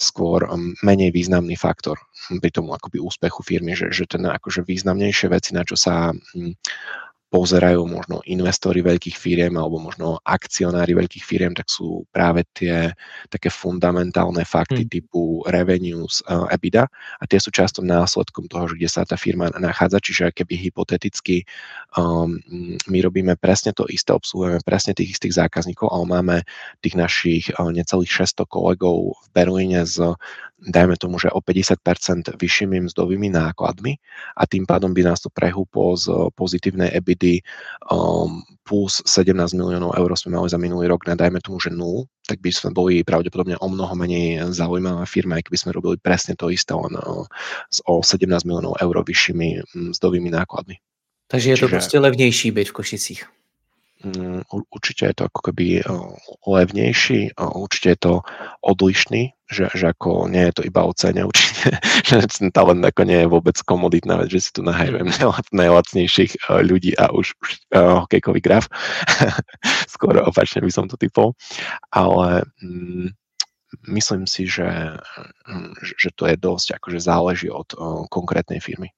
skôr 0.00 0.48
menej 0.80 1.12
významný 1.12 1.60
faktor 1.60 2.00
pri 2.40 2.48
tomu 2.48 2.72
akoby 2.72 3.02
úspechu 3.02 3.44
firmy, 3.44 3.76
že, 3.76 3.92
že 3.92 4.08
ten 4.08 4.24
akože 4.24 4.64
významnejšie 4.64 5.28
veci, 5.28 5.52
na 5.52 5.60
čo 5.60 5.76
sa 5.76 6.14
pozerajú 7.30 7.86
možno 7.86 8.18
investori 8.26 8.82
veľkých 8.82 9.14
firiem 9.14 9.54
alebo 9.54 9.78
možno 9.78 10.18
akcionári 10.26 10.98
veľkých 10.98 11.22
firiem, 11.22 11.54
tak 11.54 11.70
sú 11.70 12.02
práve 12.10 12.42
tie 12.50 12.90
také 13.30 13.48
fundamentálne 13.48 14.42
fakty 14.42 14.82
hmm. 14.84 14.90
typu 14.90 15.46
revenues, 15.46 16.26
uh, 16.26 16.50
EBITDA 16.50 16.90
a 16.90 17.24
tie 17.30 17.38
sú 17.38 17.54
často 17.54 17.86
následkom 17.86 18.50
toho, 18.50 18.74
že 18.74 18.82
kde 18.82 18.90
sa 18.90 19.06
tá 19.06 19.14
firma 19.14 19.46
nachádza, 19.54 20.02
čiže 20.02 20.34
keby 20.34 20.58
hypoteticky 20.58 21.46
um, 21.94 22.42
my 22.90 22.98
robíme 22.98 23.38
presne 23.38 23.70
to 23.70 23.86
isté, 23.86 24.10
obsluhujeme 24.10 24.58
presne 24.66 24.98
tých 24.98 25.14
istých 25.14 25.38
zákazníkov, 25.38 25.86
ale 25.86 26.04
máme 26.10 26.36
tých 26.82 26.98
našich 26.98 27.44
uh, 27.54 27.70
necelých 27.70 28.26
600 28.26 28.42
kolegov 28.50 29.14
v 29.14 29.28
Berlíne 29.30 29.86
s 29.86 30.02
dajme 30.60 30.96
tomu, 31.00 31.16
že 31.16 31.32
o 31.32 31.40
50% 31.40 32.36
vyššími 32.36 32.84
mzdovými 32.84 33.32
nákladmi 33.32 33.96
a 34.36 34.42
tým 34.44 34.68
pádom 34.68 34.92
by 34.92 35.08
nás 35.08 35.24
to 35.24 35.32
prehúplo 35.32 35.96
z 35.96 36.12
pozitívnej 36.36 36.92
EBITDA 36.92 37.40
um, 37.88 38.44
plus 38.68 39.00
17 39.08 39.56
miliónov 39.56 39.96
eur 39.96 40.12
sme 40.14 40.36
mali 40.36 40.52
za 40.52 40.60
minulý 40.60 40.92
rok 40.92 41.08
na 41.08 41.16
dajme 41.16 41.40
tomu, 41.40 41.58
že 41.60 41.72
0, 41.72 42.04
tak 42.28 42.44
by 42.44 42.52
sme 42.52 42.76
boli 42.76 43.00
pravdepodobne 43.00 43.56
o 43.58 43.66
mnoho 43.72 43.96
menej 43.96 44.52
zaujímavá 44.52 45.08
firma, 45.08 45.40
aj 45.40 45.48
keby 45.48 45.58
sme 45.58 45.70
robili 45.72 45.96
presne 45.96 46.36
to 46.36 46.52
isté, 46.52 46.76
len 46.76 46.92
uh, 47.00 47.24
s 47.72 47.80
o 47.88 48.04
17 48.04 48.28
miliónov 48.44 48.76
eur 48.78 48.96
vyššími 49.00 49.72
mzdovými 49.96 50.28
nákladmi. 50.28 50.76
Takže 51.30 51.50
je 51.50 51.56
to 51.56 51.66
Čiže... 51.66 51.76
prostě 51.76 51.98
levnější 51.98 52.50
byť 52.50 52.68
v 52.68 52.72
Košicích. 52.72 53.22
Mm, 54.04 54.42
určite 54.48 55.06
je 55.06 55.14
to 55.14 55.24
ako 55.28 55.40
keby 55.44 55.84
levnejší, 56.48 57.36
určite 57.36 57.88
je 57.88 57.98
to 58.00 58.14
odlišný, 58.64 59.36
že, 59.50 59.66
že 59.74 59.90
ako 59.90 60.30
nie 60.30 60.46
je 60.48 60.54
to 60.56 60.62
iba 60.62 60.86
o 60.86 60.94
cene, 60.94 61.26
určite, 61.26 61.76
že 62.08 62.24
ten 62.30 62.54
talent 62.54 62.80
ako 62.86 63.02
nie 63.02 63.26
je 63.26 63.28
vôbec 63.28 63.58
komoditná 63.66 64.22
vec, 64.22 64.30
že 64.30 64.48
si 64.48 64.50
tu 64.54 64.62
nahajujem 64.62 65.10
mm. 65.10 65.50
najlacnejších 65.50 66.46
ľudí 66.62 66.94
a 66.96 67.10
už, 67.10 67.34
už 67.34 67.50
uh, 67.74 68.06
hokejkový 68.06 68.40
graf. 68.40 68.70
Skôr 69.92 70.22
opačne 70.22 70.62
by 70.62 70.70
som 70.70 70.86
to 70.86 70.94
typol. 70.94 71.34
Ale 71.90 72.46
mm, 72.62 73.10
myslím 73.90 74.30
si, 74.30 74.46
že, 74.46 74.96
mm, 75.50 75.74
že 75.82 76.08
to 76.14 76.30
je 76.30 76.38
dosť, 76.38 76.78
akože 76.78 77.02
záleží 77.02 77.50
od 77.50 77.74
uh, 77.74 78.06
konkrétnej 78.06 78.62
firmy. 78.62 78.94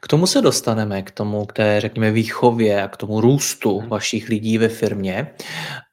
K 0.00 0.08
tomu 0.08 0.26
se 0.26 0.42
dostaneme, 0.42 1.02
k 1.02 1.10
tomu, 1.10 1.46
k 1.46 1.52
té, 1.52 1.80
řekněme, 1.80 2.10
výchově 2.10 2.82
a 2.82 2.88
k 2.88 2.96
tomu 2.96 3.20
růstu 3.20 3.80
mhm. 3.80 3.88
vašich 3.88 4.28
lidí 4.28 4.58
ve 4.58 4.68
firmě. 4.68 5.26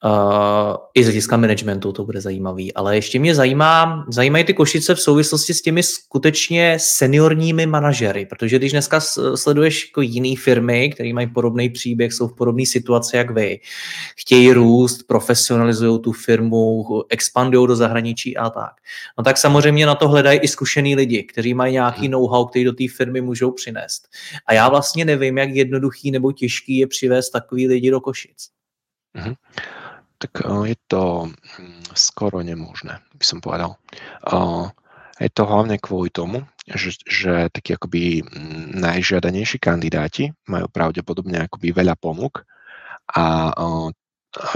Uh, 0.06 0.76
I 0.94 1.04
z 1.04 1.06
hlediska 1.06 1.38
managementu 1.38 1.92
to 1.92 2.06
bude 2.06 2.22
zajímavý. 2.22 2.74
Ale 2.74 2.96
ještě 2.96 3.20
mě 3.20 3.36
zajímá, 3.36 4.06
zajímají 4.10 4.44
ty 4.44 4.54
Košice 4.54 4.96
v 4.96 5.00
souvislosti 5.00 5.54
s 5.54 5.62
těmi 5.62 5.84
skutečně 5.84 6.78
seniorními 6.80 7.66
manažery, 7.66 8.26
protože 8.26 8.58
když 8.58 8.72
dneska 8.72 9.00
sleduješ 9.36 9.88
jako 9.88 10.02
jiný 10.02 10.36
firmy, 10.36 10.90
které 10.90 11.14
mají 11.14 11.28
podobný 11.28 11.70
příběh, 11.70 12.14
jsou 12.14 12.28
v 12.28 12.36
podobné 12.36 12.66
situaci 12.66 13.18
jak 13.18 13.32
vy, 13.32 13.60
chtějí 14.16 14.52
růst, 14.52 15.04
profesionalizují 15.08 16.00
tu 16.00 16.12
firmu, 16.12 16.86
expandují 17.10 17.68
do 17.68 17.76
zahraničí 17.76 18.38
a 18.38 18.50
tak. 18.50 18.72
No 19.18 19.24
tak 19.24 19.38
samozřejmě 19.38 19.86
na 19.86 19.96
to 19.96 20.08
hledají 20.08 20.40
i 20.40 20.48
zkušený 20.48 20.96
lidi, 20.96 21.24
kteří 21.24 21.54
mají 21.54 21.74
nějaký 21.74 22.02
mhm. 22.02 22.12
know-how, 22.12 22.46
který 22.46 22.66
do 22.66 22.74
té 22.74 22.84
firmy 22.98 23.22
můžou 23.22 23.52
přinést. 23.62 24.10
A 24.50 24.54
já 24.54 24.66
vlastně 24.70 25.06
nevím, 25.06 25.38
jak 25.38 25.50
jednoduchý 25.50 26.12
nebo 26.12 26.32
těžký 26.34 26.78
je 26.78 26.88
přivést 26.88 27.30
takový 27.30 27.68
lidi 27.68 27.92
do 27.92 28.02
Košic. 28.02 28.50
Mm-hmm. 29.14 29.36
Tak 30.18 30.32
uh, 30.46 30.66
je 30.66 30.78
to 30.88 31.30
hm, 31.58 31.84
skoro 31.94 32.42
nemožné, 32.42 33.02
by 33.14 33.26
som 33.26 33.42
povedal. 33.42 33.78
Uh, 34.26 34.70
je 35.22 35.30
to 35.34 35.46
hlavne 35.46 35.78
kvôli 35.78 36.10
tomu, 36.10 36.46
že, 36.66 36.98
že 37.06 37.50
takí 37.54 37.74
akoby 37.74 38.22
hm, 38.26 38.78
najžiadanejší 38.82 39.58
kandidáti 39.58 40.34
majú 40.50 40.70
pravdepodobne 40.70 41.46
akoby 41.46 41.74
veľa 41.74 41.98
ponúk 41.98 42.46
a 43.14 43.50
uh, 43.54 43.90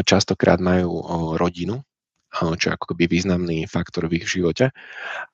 častokrát 0.05 0.61
majú 0.61 1.01
rodinu 1.35 1.81
čo 2.35 2.65
je 2.69 2.75
ako 2.75 2.91
keby 2.91 3.07
významný 3.07 3.63
faktor 3.71 4.11
v 4.11 4.19
ich 4.19 4.27
živote. 4.27 4.75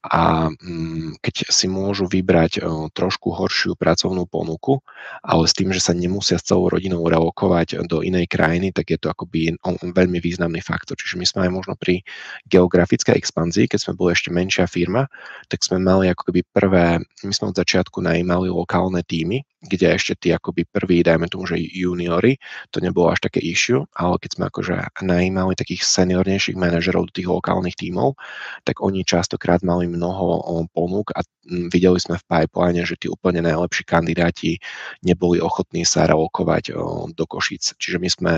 A 0.05 0.53
mm, 0.53 1.17
keď 1.19 1.49
si 1.49 1.65
môžu 1.65 2.05
vybrať 2.05 2.61
trošku 2.93 3.33
horšiu 3.33 3.73
pracovnú 3.73 4.29
ponuku, 4.29 4.79
ale 5.25 5.49
s 5.49 5.57
tým, 5.57 5.73
že 5.73 5.81
sa 5.81 5.97
nemusia 5.97 6.37
s 6.37 6.45
celou 6.45 6.69
rodinou 6.69 7.01
relokovať 7.01 7.89
do 7.89 8.05
inej 8.05 8.29
krajiny, 8.29 8.69
tak 8.69 8.93
je 8.93 8.99
to 9.01 9.09
akoby 9.09 9.57
veľmi 9.81 10.21
významný 10.21 10.61
faktor. 10.61 10.93
Čiže 10.95 11.17
my 11.17 11.25
sme 11.25 11.39
aj 11.49 11.51
možno 11.51 11.73
pri 11.75 12.05
geografickej 12.47 13.17
expanzii, 13.17 13.65
keď 13.65 13.79
sme 13.81 13.97
boli 13.97 14.13
ešte 14.13 14.29
menšia 14.29 14.69
firma, 14.69 15.09
tak 15.49 15.65
sme 15.65 15.81
mali 15.81 16.07
ako 16.13 16.29
keby 16.29 16.41
prvé, 16.53 17.01
my 17.25 17.33
sme 17.33 17.49
od 17.51 17.57
začiatku 17.57 17.99
najímali 17.99 18.47
lokálne 18.53 19.01
týmy, 19.01 19.41
kde 19.61 19.93
ešte 19.93 20.17
tí 20.17 20.33
akoby 20.33 20.65
prví, 20.65 21.05
dajme 21.05 21.29
tomu, 21.29 21.45
že 21.45 21.61
juniori, 21.61 22.41
to 22.73 22.81
nebolo 22.81 23.13
až 23.13 23.29
také 23.29 23.37
issue, 23.45 23.85
ale 23.93 24.17
keď 24.17 24.29
sme 24.33 24.45
akože 24.49 24.73
najímali 25.05 25.53
takých 25.53 25.85
seniornejších 25.85 26.57
manažerov 26.57 27.09
do 27.09 27.13
tých 27.13 27.29
lokálnych 27.29 27.77
tímov, 27.77 28.17
tak 28.65 28.81
oni 28.81 29.05
častokrát 29.05 29.61
mali 29.61 29.85
mnoho 29.85 30.41
ponúk 30.73 31.13
a 31.13 31.21
videli 31.45 31.97
sme 32.01 32.17
v 32.17 32.25
pipeline, 32.25 32.81
že 32.85 32.97
tí 32.97 33.05
úplne 33.05 33.45
najlepší 33.45 33.85
kandidáti 33.85 34.57
neboli 35.05 35.37
ochotní 35.37 35.85
sa 35.85 36.09
relokovať 36.09 36.73
do 37.13 37.23
Košic. 37.29 37.77
Čiže 37.77 37.97
my 38.01 38.09
sme 38.09 38.33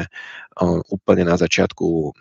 úplne 0.92 1.24
na 1.28 1.40
začiatku 1.40 2.16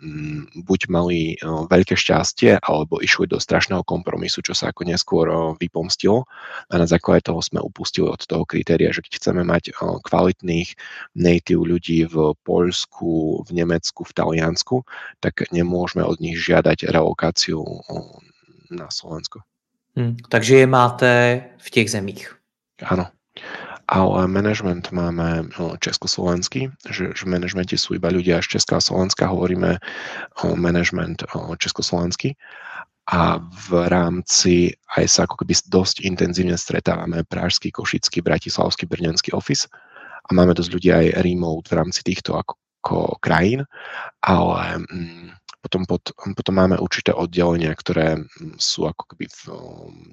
buď 0.63 0.79
mali 0.87 1.35
veľké 1.43 1.95
šťastie, 1.99 2.63
alebo 2.63 3.03
išli 3.03 3.27
do 3.27 3.39
strašného 3.39 3.83
kompromisu, 3.83 4.43
čo 4.43 4.55
sa 4.55 4.71
ako 4.71 4.87
neskôr 4.87 5.27
vypomstilo 5.59 6.23
a 6.71 6.73
na 6.79 6.87
základe 6.87 7.27
toho 7.27 7.43
sme 7.43 7.59
upustili 7.59 8.07
od 8.07 8.23
toho 8.23 8.47
kritéria, 8.47 8.92
že 8.93 9.01
keď 9.01 9.13
chceme 9.19 9.41
mať 9.43 9.73
kvalitných 10.05 10.77
native 11.17 11.65
ľudí 11.65 12.05
v 12.05 12.37
Poľsku, 12.45 13.43
v 13.43 13.49
Nemecku, 13.51 14.05
v 14.05 14.13
Taliansku, 14.13 14.85
tak 15.19 15.49
nemôžeme 15.49 16.05
od 16.05 16.21
nich 16.21 16.37
žiadať 16.37 16.93
relokáciu 16.93 17.65
na 18.69 18.87
Slovensko. 18.93 19.41
Hmm, 19.97 20.17
takže 20.29 20.65
je 20.65 20.67
máte 20.69 21.11
v 21.57 21.67
těch 21.69 21.91
zemích. 21.91 22.33
Áno. 22.81 23.09
Ale 23.83 24.31
management 24.31 24.95
máme 24.95 25.51
československý, 25.83 26.71
že, 26.87 27.11
v 27.11 27.23
manažmente 27.27 27.75
sú 27.75 27.99
iba 27.99 28.07
ľudia 28.07 28.39
z 28.39 28.57
Česka 28.57 28.79
a 28.79 28.85
Slovenska, 28.85 29.27
hovoríme 29.27 29.77
management 30.55 31.27
československý 31.59 32.39
a 33.03 33.35
v 33.69 33.69
rámci 33.91 34.71
aj 34.95 35.05
sa 35.11 35.19
ako 35.27 35.43
keby 35.43 35.53
dosť 35.67 36.07
intenzívne 36.07 36.55
stretávame 36.55 37.27
Pražský, 37.27 37.67
Košický, 37.67 38.23
Bratislavský, 38.23 38.87
Brňanský 38.87 39.35
office 39.35 39.67
a 40.23 40.29
máme 40.31 40.55
dosť 40.55 40.71
ľudí 40.71 40.89
aj 40.95 41.19
remote 41.19 41.67
v 41.67 41.77
rámci 41.83 41.99
týchto 41.99 42.39
ako, 42.39 42.55
ako 42.83 43.19
krajín, 43.19 43.67
ale 44.23 44.87
mm, 44.87 45.35
potom, 45.59 45.83
pod, 45.87 46.15
potom 46.15 46.55
máme 46.55 46.75
určité 46.79 47.11
oddelenia, 47.11 47.75
ktoré 47.75 48.19
mm, 48.19 48.55
sú 48.59 48.87
ako 48.87 49.03
keby 49.15 49.27
v 49.27 49.41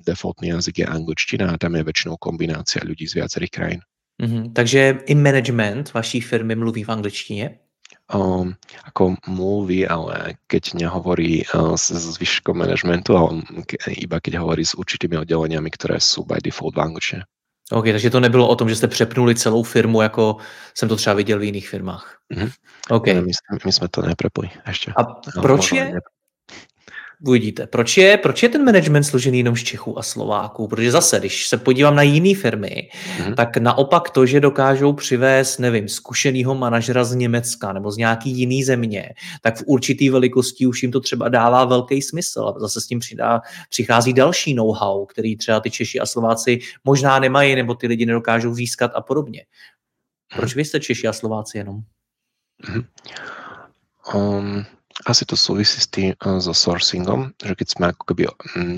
defaultný 0.06 0.54
jazyk 0.54 0.82
je 0.82 0.86
angličtina 0.86 1.50
a 1.50 1.58
tam 1.58 1.78
je 1.78 1.86
väčšinou 1.86 2.18
kombinácia 2.18 2.82
ľudí 2.82 3.06
z 3.06 3.22
viacerých 3.22 3.52
krajín. 3.54 3.82
Mm-hmm. 4.22 4.52
Takže 4.52 5.06
i 5.06 5.14
management 5.14 5.94
vaší 5.94 6.20
firmy 6.20 6.54
mluví 6.54 6.84
v 6.84 6.88
angličtině? 6.88 7.58
Um, 8.14 8.54
ako 8.84 9.16
mluví, 9.26 9.86
ale 9.88 10.36
keď 10.46 10.74
nehovorí 10.74 11.44
uh, 11.54 11.74
s 11.74 11.90
zvyškom 11.90 12.58
manažmentu, 12.58 13.16
ale 13.16 13.42
iba 13.98 14.20
keď 14.20 14.42
hovorí 14.42 14.64
s 14.64 14.74
určitými 14.74 15.16
oddeleniami, 15.20 15.70
ktoré 15.70 16.00
sú 16.00 16.26
by 16.26 16.42
default 16.42 16.74
v 16.74 16.84
angličtine. 16.84 17.24
OK, 17.70 17.84
takže 17.84 18.10
to 18.10 18.20
nebylo 18.20 18.48
o 18.48 18.56
tom, 18.56 18.68
že 18.68 18.76
jste 18.76 18.88
přepnuli 18.88 19.34
celou 19.34 19.62
firmu, 19.62 20.02
jako 20.02 20.36
jsem 20.74 20.88
to 20.88 20.96
třeba 20.96 21.14
viděl 21.14 21.38
v 21.38 21.44
jiných 21.44 21.68
firmách. 21.68 22.18
Mm-hmm. 22.34 22.50
Okay. 22.90 23.14
My, 23.14 23.30
my 23.64 23.72
jsme 23.72 23.88
to 23.88 24.02
neprepli 24.02 24.50
ještě. 24.66 24.92
A 24.96 25.04
proč 25.40 25.72
je, 25.72 25.92
uvidíte. 27.26 27.66
Proč 27.66 27.96
je, 27.96 28.16
proč 28.16 28.42
je 28.42 28.48
ten 28.48 28.64
management 28.64 29.04
složený 29.04 29.38
jenom 29.38 29.56
z 29.56 29.62
Čechů 29.62 29.98
a 29.98 30.02
Slováků? 30.02 30.68
Protože 30.68 30.90
zase, 30.90 31.18
když 31.18 31.48
se 31.48 31.58
podívám 31.58 31.96
na 31.96 32.02
jiné 32.02 32.40
firmy, 32.40 32.90
mm-hmm. 32.92 33.34
tak 33.34 33.56
naopak 33.56 34.10
to, 34.10 34.26
že 34.26 34.40
dokážou 34.40 34.92
přivést, 34.92 35.58
nevím, 35.58 35.88
zkušenýho 35.88 36.54
manažera 36.54 37.04
z 37.04 37.14
Německa 37.14 37.72
nebo 37.72 37.90
z 37.90 37.96
nějaký 37.96 38.30
jiný 38.30 38.64
země, 38.64 39.08
tak 39.40 39.56
v 39.56 39.62
určitý 39.66 40.10
velikosti 40.10 40.66
už 40.66 40.82
jim 40.82 40.92
to 40.92 41.00
třeba 41.00 41.28
dává 41.28 41.64
velký 41.64 42.02
smysl. 42.02 42.52
A 42.56 42.60
zase 42.60 42.80
s 42.80 42.86
tím 42.86 42.98
přidá, 42.98 43.40
přichází 43.70 44.12
další 44.12 44.54
know-how, 44.54 45.06
který 45.06 45.36
třeba 45.36 45.60
ty 45.60 45.70
Češi 45.70 46.00
a 46.00 46.06
Slováci 46.06 46.58
možná 46.84 47.18
nemají, 47.18 47.54
nebo 47.54 47.74
ty 47.74 47.86
lidi 47.86 48.06
nedokážou 48.06 48.54
získat 48.54 48.90
a 48.94 49.00
podobně. 49.00 49.44
Proč 50.36 50.54
vy 50.54 50.64
jste 50.64 50.80
Češi 50.80 51.08
a 51.08 51.12
Slováci 51.12 51.58
jenom? 51.58 51.80
Mm-hmm. 52.64 52.84
Um, 54.14 54.64
Asi 55.08 55.24
to 55.24 55.32
súvisí 55.32 55.80
s 55.80 55.88
tým 55.88 56.12
so 56.20 56.52
sourcingom, 56.52 57.32
že 57.40 57.56
keď 57.56 57.68
sme 57.72 57.84
ako 57.88 58.02
keby 58.12 58.28
um, 58.28 58.76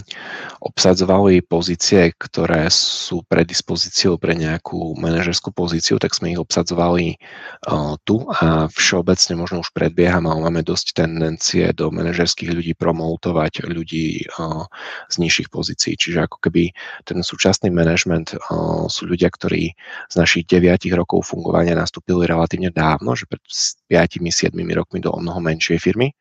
obsadzovali 0.63 1.43
pozície, 1.43 2.15
ktoré 2.15 2.71
sú 2.71 3.27
predispozíciou 3.27 4.23
pre 4.23 4.39
nejakú 4.39 4.95
manažerskú 5.03 5.51
pozíciu, 5.51 5.99
tak 5.99 6.15
sme 6.15 6.31
ich 6.31 6.39
obsadzovali 6.39 7.19
uh, 7.19 7.99
tu 8.07 8.23
a 8.39 8.71
všeobecne 8.71 9.35
možno 9.35 9.67
už 9.67 9.75
predbieham, 9.75 10.31
ale 10.31 10.47
máme 10.47 10.63
dosť 10.63 11.03
tendencie 11.03 11.67
do 11.75 11.91
manažerských 11.91 12.55
ľudí 12.55 12.79
promoutovať 12.79 13.67
ľudí 13.67 14.23
uh, 14.39 14.63
z 15.11 15.15
nižších 15.27 15.51
pozícií. 15.51 15.99
Čiže 15.99 16.31
ako 16.31 16.39
keby 16.39 16.71
ten 17.03 17.19
súčasný 17.19 17.75
management 17.75 18.39
uh, 18.39 18.87
sú 18.87 19.11
ľudia, 19.11 19.27
ktorí 19.27 19.75
z 20.07 20.15
našich 20.15 20.47
9 20.47 20.87
rokov 20.95 21.27
fungovania 21.27 21.75
nastúpili 21.75 22.31
relatívne 22.31 22.71
dávno, 22.71 23.19
že 23.19 23.27
pred 23.27 23.43
5-7 23.91 24.55
rokmi 24.55 25.03
do 25.03 25.11
o 25.11 25.19
mnoho 25.19 25.43
menšej 25.43 25.83
firmy 25.83 26.12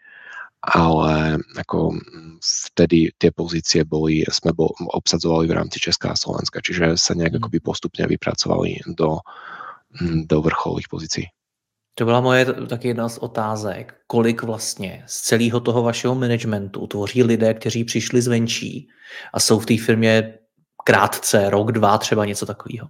ale 0.61 1.41
ako 1.57 1.97
vtedy 2.41 3.09
tie 3.17 3.33
pozície 3.33 3.81
boli, 3.81 4.21
sme 4.29 4.53
bol, 4.53 4.69
obsadzovali 4.93 5.49
v 5.49 5.57
rámci 5.57 5.81
Česká 5.81 6.13
a 6.13 6.19
Slovenska, 6.19 6.61
čiže 6.61 6.97
sa 7.01 7.17
nejak 7.17 7.33
mm. 7.33 7.39
akoby 7.41 7.59
postupne 7.59 8.05
vypracovali 8.05 8.85
do, 8.93 9.25
do 10.29 10.37
vrcholových 10.41 10.89
pozícií. 10.89 11.27
To 11.95 12.05
byla 12.05 12.21
moje 12.21 12.45
taky 12.45 12.87
jedna 12.87 13.09
z 13.09 13.17
otázek. 13.17 13.95
Kolik 14.07 14.43
vlastně 14.43 15.03
z 15.05 15.21
celého 15.21 15.59
toho 15.59 15.83
vašeho 15.83 16.15
managementu 16.15 16.87
tvoří 16.87 17.23
lidé, 17.23 17.53
kteří 17.53 17.83
přišli 17.83 18.21
zvenčí 18.21 18.87
a 19.33 19.39
jsou 19.39 19.59
v 19.59 19.65
té 19.65 19.77
firmě 19.77 20.33
krátce, 20.83 21.49
rok, 21.49 21.71
dva, 21.71 21.97
třeba 21.97 22.25
něco 22.25 22.45
takového? 22.45 22.87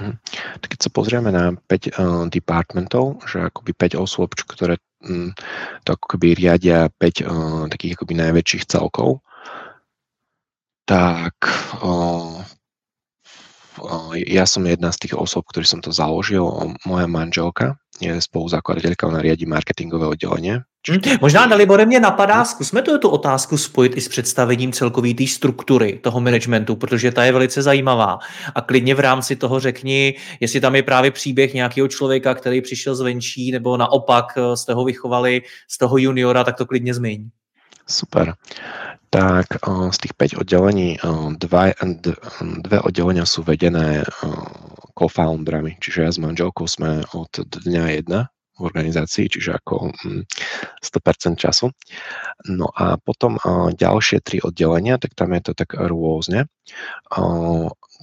Mm. 0.00 0.18
Tak 0.60 0.68
keď 0.74 0.80
sa 0.82 0.90
pozrieme 0.90 1.30
na 1.30 1.54
5 1.54 1.70
uh, 1.70 2.26
eh, 2.26 2.26
departmentov, 2.26 3.22
že 3.30 3.46
akoby 3.46 3.72
5 3.78 4.02
osôb, 4.02 4.34
ktoré 4.34 4.74
to 5.84 5.88
ako 5.96 6.06
keby 6.16 6.36
riadia 6.36 6.88
5 6.92 7.00
uh, 7.00 7.08
eh, 7.08 7.64
takých 7.72 7.92
akoby 7.96 8.14
najväčších 8.20 8.64
celkov, 8.68 9.24
tak 10.84 11.34
uh, 11.80 12.43
ja 14.26 14.44
som 14.46 14.62
jedna 14.66 14.92
z 14.94 15.08
tých 15.08 15.14
osôb, 15.18 15.46
ktorý 15.50 15.66
som 15.66 15.80
to 15.82 15.90
založil. 15.90 16.46
Moja 16.86 17.06
manželka 17.10 17.78
je 17.98 18.14
spoluzakladateľka, 18.18 19.06
ona 19.06 19.22
riadi 19.22 19.46
marketingové 19.46 20.06
oddelenie 20.06 20.62
Hm? 20.90 21.16
Možná, 21.20 21.46
Dalibore, 21.46 21.86
mě 21.86 22.00
napadá, 22.00 22.44
zkusme 22.44 22.82
to 22.82 22.98
tu 22.98 23.08
otázku 23.08 23.58
spojit 23.58 23.96
i 23.96 24.00
s 24.00 24.08
představením 24.08 24.72
celkové 24.72 25.14
té 25.14 25.26
struktury 25.26 25.98
toho 26.02 26.20
managementu, 26.20 26.76
protože 26.76 27.12
ta 27.12 27.24
je 27.24 27.32
velice 27.32 27.62
zajímavá. 27.62 28.18
A 28.54 28.60
klidně 28.60 28.94
v 28.94 29.00
rámci 29.00 29.36
toho 29.36 29.60
řekni, 29.60 30.14
jestli 30.40 30.60
tam 30.60 30.74
je 30.74 30.82
právě 30.82 31.10
příběh 31.10 31.54
nějakého 31.54 31.88
člověka, 31.88 32.34
který 32.34 32.60
přišel 32.60 32.94
zvenčí, 32.94 33.52
nebo 33.52 33.76
naopak 33.76 34.24
eh, 34.36 34.56
z 34.56 34.64
toho 34.64 34.84
vychovali 34.84 35.42
z 35.68 35.78
toho 35.78 35.98
juniora, 35.98 36.44
tak 36.44 36.56
to 36.56 36.66
klidně 36.66 36.94
zmiň. 36.94 37.28
Super. 37.88 38.34
Tak 39.14 39.62
eh, 39.62 39.88
z 39.94 39.98
tých 40.02 40.14
5 40.18 40.42
oddelení 40.42 40.98
eh, 40.98 41.28
dva, 41.38 41.70
dve 42.66 42.78
oddelenia 42.82 43.22
sú 43.22 43.46
vedené 43.46 44.02
co-founderami, 44.98 45.78
čiže 45.78 45.98
ja 46.02 46.10
s 46.10 46.18
manželkou 46.18 46.66
sme 46.66 47.06
od 47.14 47.30
dňa 47.46 48.02
jedna 48.02 48.34
v 48.54 48.70
organizácii, 48.70 49.26
čiže 49.26 49.58
ako 49.58 49.90
100% 50.78 51.34
mm, 51.34 51.34
času. 51.34 51.74
No 52.46 52.70
a 52.70 52.94
potom 53.02 53.34
ďalšie 53.74 54.22
tri 54.22 54.38
oddelenia, 54.38 54.94
tak 55.02 55.18
tam 55.18 55.34
je 55.34 55.50
to 55.50 55.52
tak 55.58 55.74
rôzne, 55.74 56.46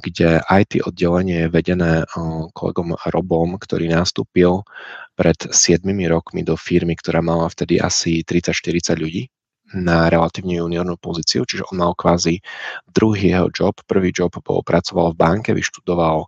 kde 0.03 0.44
IT 0.44 0.84
oddelenie 0.84 1.48
je 1.48 1.53
vedené 1.56 2.03
kolegom 2.51 3.00
Robom, 3.15 3.56
ktorý 3.56 3.96
nastúpil 3.96 4.68
pred 5.15 5.39
7 5.39 5.88
rokmi 6.12 6.44
do 6.44 6.60
firmy, 6.60 7.00
ktorá 7.00 7.24
mala 7.24 7.48
vtedy 7.48 7.80
asi 7.80 8.20
30-40 8.20 9.00
ľudí 9.00 9.32
na 9.78 10.12
relatívne 10.12 10.60
juniornú 10.60 11.00
pozíciu, 11.00 11.48
čiže 11.48 11.68
on 11.72 11.80
mal 11.80 11.94
kvázi 11.96 12.44
druhý 12.92 13.32
jeho 13.36 13.48
job. 13.51 13.75
Prvý 13.88 14.12
job 14.12 14.36
bol, 14.44 14.63
pracoval 14.63 15.16
v 15.16 15.20
banke, 15.20 15.50
vyštudoval 15.56 16.28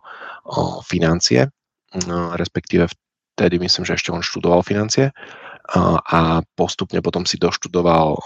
financie, 0.80 1.48
no, 2.08 2.32
respektíve 2.34 2.88
vtedy 3.34 3.58
myslím, 3.58 3.84
že 3.84 3.98
ešte 3.98 4.14
on 4.14 4.22
študoval 4.22 4.62
financie 4.62 5.10
a 6.12 6.44
postupne 6.60 7.00
potom 7.00 7.24
si 7.24 7.40
doštudoval 7.40 8.20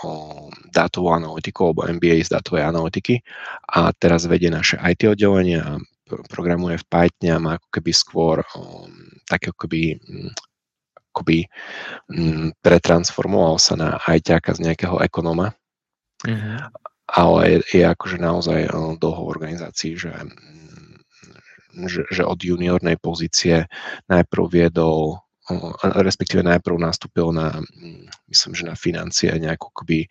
dátovú 0.75 1.15
analytiku 1.15 1.71
alebo 1.71 1.87
MBA 1.87 2.27
z 2.27 2.35
dátovej 2.35 2.67
analytiky 2.67 3.23
a 3.79 3.95
teraz 3.95 4.27
vedie 4.27 4.51
naše 4.51 4.75
IT 4.83 5.07
oddelenie 5.07 5.63
a 5.63 5.79
programuje 6.27 6.83
v 6.83 6.89
Pythone 6.91 7.31
a 7.31 7.39
má 7.39 7.53
ako 7.63 7.69
keby 7.79 7.91
skôr 7.95 8.37
tak 9.31 9.55
ako 9.55 9.69
keby 9.69 10.03
akoby 11.11 11.49
pretransformoval 12.63 13.57
sa 13.59 13.75
na 13.75 13.89
ITáka 13.99 14.55
z 14.55 14.71
nejakého 14.71 15.01
ekonóma. 15.03 15.57
Mm-hmm. 16.25 16.57
Ale 17.09 17.41
je, 17.49 17.59
je 17.81 17.85
akože 17.89 18.21
naozaj 18.21 18.69
dlho 19.01 19.23
v 19.25 19.31
organizácii, 19.33 19.97
že 19.97 20.13
že, 21.87 22.03
že 22.11 22.27
od 22.27 22.43
juniornej 22.43 22.99
pozície 22.99 23.71
najprv 24.11 24.45
viedol 24.51 25.23
respektíve 25.83 26.45
najprv 26.45 26.77
nastúpil 26.77 27.33
na, 27.33 27.65
myslím, 28.29 28.53
že 28.53 28.65
na 28.69 28.77
financie 28.77 29.33
nejakú 29.33 29.73
keby 29.73 30.05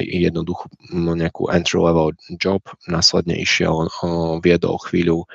jednoduchú 0.00 0.72
nejakú 0.92 1.52
entry-level 1.52 2.16
job, 2.40 2.64
následne 2.88 3.36
išiel, 3.36 3.92
viedol 4.40 4.80
chvíľu 4.88 5.28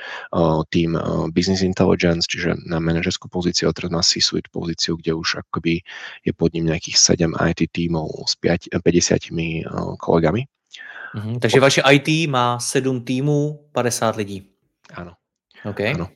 tým 0.74 0.98
business 1.30 1.62
intelligence, 1.62 2.26
čiže 2.26 2.58
na 2.66 2.82
manažerskú 2.82 3.30
pozíciu, 3.30 3.70
teraz 3.74 3.94
má 3.94 4.02
C-suite 4.02 4.50
pozíciu, 4.50 4.98
kde 4.98 5.14
už 5.14 5.46
akoby 5.46 5.86
je 6.26 6.32
pod 6.34 6.58
ním 6.58 6.74
nejakých 6.74 6.98
7 6.98 7.38
IT 7.54 7.70
tímov 7.70 8.10
s 8.26 8.34
5, 8.42 8.74
50 8.82 10.02
kolegami. 10.02 10.50
Mhm, 11.16 11.40
takže 11.40 11.60
vaše 11.60 11.82
IT 11.86 12.30
má 12.30 12.60
7 12.60 13.02
týmů, 13.06 13.70
50 13.72 14.16
lidí. 14.18 14.50
Áno. 14.94 15.14
Okay. 15.66 15.98
Áno. 15.98 16.08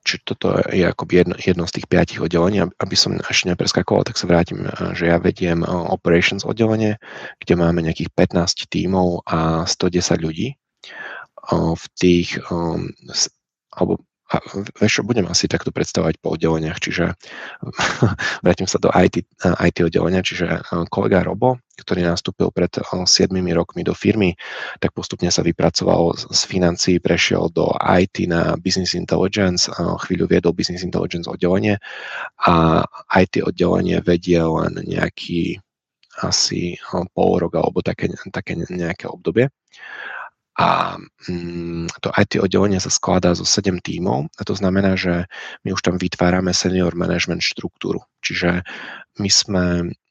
Čiže 0.00 0.18
toto 0.24 0.56
je 0.72 0.84
akoby 0.88 1.12
jedno, 1.22 1.34
jedno 1.36 1.64
z 1.68 1.76
tých 1.76 1.86
piatich 1.86 2.20
oddelení. 2.24 2.64
Aby 2.64 2.96
som 2.96 3.20
až 3.20 3.44
nepreskakoval, 3.44 4.08
tak 4.08 4.16
sa 4.16 4.24
vrátim, 4.24 4.64
že 4.96 5.12
ja 5.12 5.20
vediem 5.20 5.60
operations 5.66 6.42
oddelenie, 6.42 6.96
kde 7.38 7.54
máme 7.60 7.84
nejakých 7.84 8.08
15 8.16 8.68
tímov 8.72 9.22
a 9.28 9.68
110 9.68 10.24
ľudí. 10.24 10.56
V 11.52 11.84
tých, 11.96 12.40
alebo 13.76 13.92
a 14.30 14.38
vieš 14.78 15.02
budem 15.02 15.26
asi 15.26 15.50
takto 15.50 15.74
predstavovať 15.74 16.22
po 16.22 16.38
oddeleniach, 16.38 16.78
čiže 16.78 17.18
vrátim 18.46 18.70
sa 18.70 18.78
do 18.78 18.86
IT, 18.94 19.26
IT 19.42 19.76
oddelenia, 19.82 20.22
čiže 20.22 20.46
e, 20.46 20.60
kolega 20.86 21.26
Robo, 21.26 21.58
ktorý 21.74 22.06
nastúpil 22.06 22.54
pred 22.54 22.70
7 22.70 23.10
e, 23.10 23.40
rokmi 23.50 23.82
do 23.82 23.90
firmy, 23.90 24.38
tak 24.78 24.94
postupne 24.94 25.34
sa 25.34 25.42
vypracoval 25.42 26.14
z 26.30 26.40
financií, 26.46 27.02
prešiel 27.02 27.50
do 27.50 27.74
IT 27.82 28.30
na 28.30 28.54
Business 28.54 28.94
Intelligence, 28.94 29.66
chvíľu 30.06 30.30
viedol 30.30 30.54
Business 30.54 30.86
Intelligence 30.86 31.26
oddelenie 31.26 31.82
a 32.46 32.86
IT 33.10 33.42
oddelenie 33.42 33.98
vedie 33.98 34.38
len 34.38 34.78
nejaký 34.86 35.58
asi 36.20 36.76
pol 37.16 37.40
rok 37.40 37.56
alebo 37.56 37.80
také, 37.80 38.12
také 38.30 38.54
nejaké 38.54 39.08
obdobie. 39.08 39.48
A 40.58 40.98
mm, 41.30 41.86
to 42.02 42.10
IT 42.10 42.42
oddelenie 42.42 42.82
sa 42.82 42.90
skladá 42.90 43.32
zo 43.38 43.46
7 43.46 43.78
tímov 43.80 44.26
a 44.34 44.42
to 44.42 44.54
znamená, 44.58 44.98
že 44.98 45.30
my 45.62 45.72
už 45.72 45.80
tam 45.80 45.96
vytvárame 45.96 46.50
senior 46.50 46.92
management 46.98 47.46
štruktúru. 47.46 48.02
Čiže 48.20 48.66
my 49.22 49.30
sme, 49.30 49.64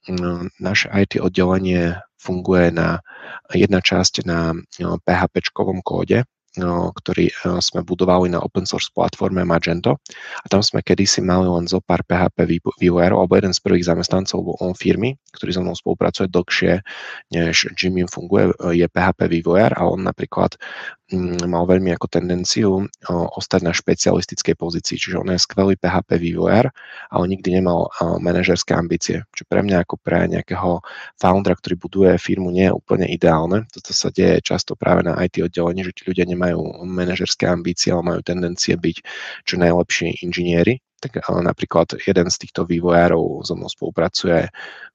mm, 0.08 0.56
naše 0.64 0.88
IT 0.96 1.20
oddelenie 1.20 2.00
funguje 2.16 2.72
na 2.72 3.04
jedna 3.52 3.84
časť 3.84 4.24
na 4.24 4.56
PHP 4.80 5.52
kóde, 5.84 6.24
No, 6.24 6.39
ktorý 6.58 7.30
e, 7.30 7.34
sme 7.62 7.86
budovali 7.86 8.34
na 8.34 8.42
open 8.42 8.66
source 8.66 8.90
platforme 8.90 9.46
Magento. 9.46 10.02
A 10.42 10.46
tam 10.50 10.66
sme 10.66 10.82
kedysi 10.82 11.22
mali 11.22 11.46
len 11.46 11.70
zo 11.70 11.78
pár 11.84 12.02
PHP 12.02 12.66
vývojárov, 12.82 13.22
alebo 13.22 13.34
jeden 13.38 13.54
z 13.54 13.62
prvých 13.62 13.86
zamestnancov 13.86 14.42
firmy, 14.74 15.14
ktorý 15.38 15.52
so 15.54 15.62
mnou 15.62 15.76
spolupracuje 15.78 16.28
dlhšie, 16.32 16.74
než 17.36 17.70
Jimmy 17.78 18.10
funguje, 18.10 18.50
je 18.74 18.86
PHP 18.90 19.30
vývojár 19.30 19.78
a 19.78 19.86
on 19.86 20.02
napríklad 20.02 20.58
mal 21.50 21.66
veľmi 21.66 21.94
ako 21.94 22.08
tendenciu 22.10 22.86
ostať 23.10 23.62
na 23.66 23.74
špecialistickej 23.74 24.56
pozícii. 24.58 24.98
Čiže 24.98 25.22
on 25.22 25.34
je 25.34 25.42
skvelý 25.42 25.78
PHP 25.78 26.22
vývojár, 26.22 26.70
ale 27.10 27.24
nikdy 27.30 27.62
nemal 27.62 27.90
manažerské 28.22 28.74
ambície. 28.78 29.26
Čo 29.34 29.46
pre 29.50 29.62
mňa 29.66 29.86
ako 29.86 29.96
pre 30.02 30.30
nejakého 30.30 30.82
foundera, 31.18 31.58
ktorý 31.58 31.76
buduje 31.78 32.12
firmu, 32.18 32.50
nie 32.50 32.70
je 32.70 32.78
úplne 32.78 33.06
ideálne. 33.08 33.70
Toto 33.70 33.94
sa 33.94 34.10
deje 34.10 34.42
často 34.42 34.74
práve 34.74 35.06
na 35.06 35.18
IT 35.22 35.40
oddelení, 35.42 35.86
že 35.86 35.94
tí 35.94 36.04
ľudia 36.10 36.26
nemajú 36.28 36.86
manažerské 36.86 37.46
ambície, 37.50 37.94
ale 37.94 38.04
majú 38.04 38.20
tendencie 38.26 38.74
byť 38.78 38.98
čo 39.46 39.56
najlepší 39.62 40.26
inžinieri 40.26 40.82
tak 41.00 41.24
napríklad 41.28 41.96
jeden 42.04 42.28
z 42.28 42.38
týchto 42.46 42.68
vývojárov 42.68 43.48
so 43.48 43.56
mnou 43.56 43.72
spolupracuje 43.72 44.52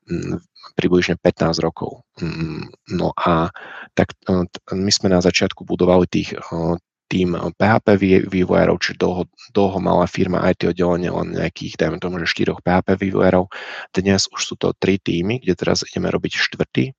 mm, 0.08 0.40
približne 0.76 1.16
15 1.20 1.64
rokov. 1.64 2.04
Mm, 2.20 2.68
no 2.92 3.12
a 3.16 3.48
tak 3.96 4.12
my 4.72 4.90
sme 4.92 5.08
na 5.12 5.20
začiatku 5.24 5.64
budovali 5.64 6.06
tých 6.08 6.36
tým 7.04 7.36
PHP 7.36 7.86
vývojárov, 8.26 8.80
čiže 8.80 8.96
dlho, 8.96 9.28
dlho 9.52 9.78
mala 9.78 10.08
firma 10.08 10.40
IT 10.50 10.64
oddelenie 10.72 11.12
len 11.12 11.36
nejakých, 11.36 11.76
dajme 11.76 12.00
tomu, 12.00 12.16
že 12.24 12.48
4 12.48 12.58
PHP 12.64 12.88
vývojárov. 12.96 13.44
Dnes 13.92 14.26
už 14.32 14.40
sú 14.40 14.54
to 14.56 14.72
tri 14.74 14.96
týmy, 14.96 15.38
kde 15.44 15.54
teraz 15.54 15.84
ideme 15.84 16.08
robiť 16.08 16.32
štvrtý 16.32 16.96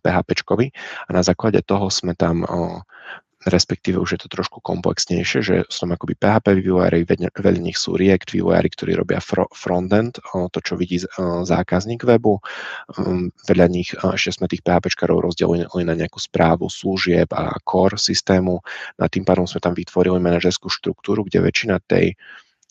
PHPčkovi 0.00 0.66
a 1.08 1.10
na 1.10 1.22
základe 1.24 1.64
toho 1.66 1.90
sme 1.90 2.14
tam 2.14 2.46
respektíve 3.48 3.96
už 3.96 4.16
je 4.16 4.20
to 4.20 4.28
trošku 4.28 4.60
komplexnejšie, 4.60 5.40
že 5.40 5.54
tam 5.68 5.96
akoby 5.96 6.12
PHP 6.12 6.60
vývojári, 6.60 7.08
veľa 7.32 7.60
nich 7.60 7.80
sú 7.80 7.96
React 7.96 8.36
vývojári, 8.36 8.68
ktorí 8.68 8.92
robia 8.92 9.20
frontend, 9.56 10.20
to, 10.52 10.58
čo 10.60 10.76
vidí 10.76 11.00
zákazník 11.44 12.04
webu. 12.04 12.36
Um, 13.00 13.32
veľa 13.48 13.66
nich, 13.72 13.96
ešte 13.96 14.36
sme 14.36 14.46
tých 14.50 14.60
PHPčkarov 14.60 15.24
rozdelili 15.32 15.84
na 15.88 15.96
nejakú 15.96 16.20
správu 16.20 16.68
služieb 16.68 17.32
a 17.32 17.56
core 17.64 17.96
systému. 17.96 18.60
Na 19.00 19.08
tým 19.08 19.24
pádom 19.24 19.48
sme 19.48 19.64
tam 19.64 19.72
vytvorili 19.72 20.20
manažerskú 20.20 20.68
štruktúru, 20.68 21.24
kde 21.24 21.40
väčšina 21.40 21.80
tej 21.88 22.20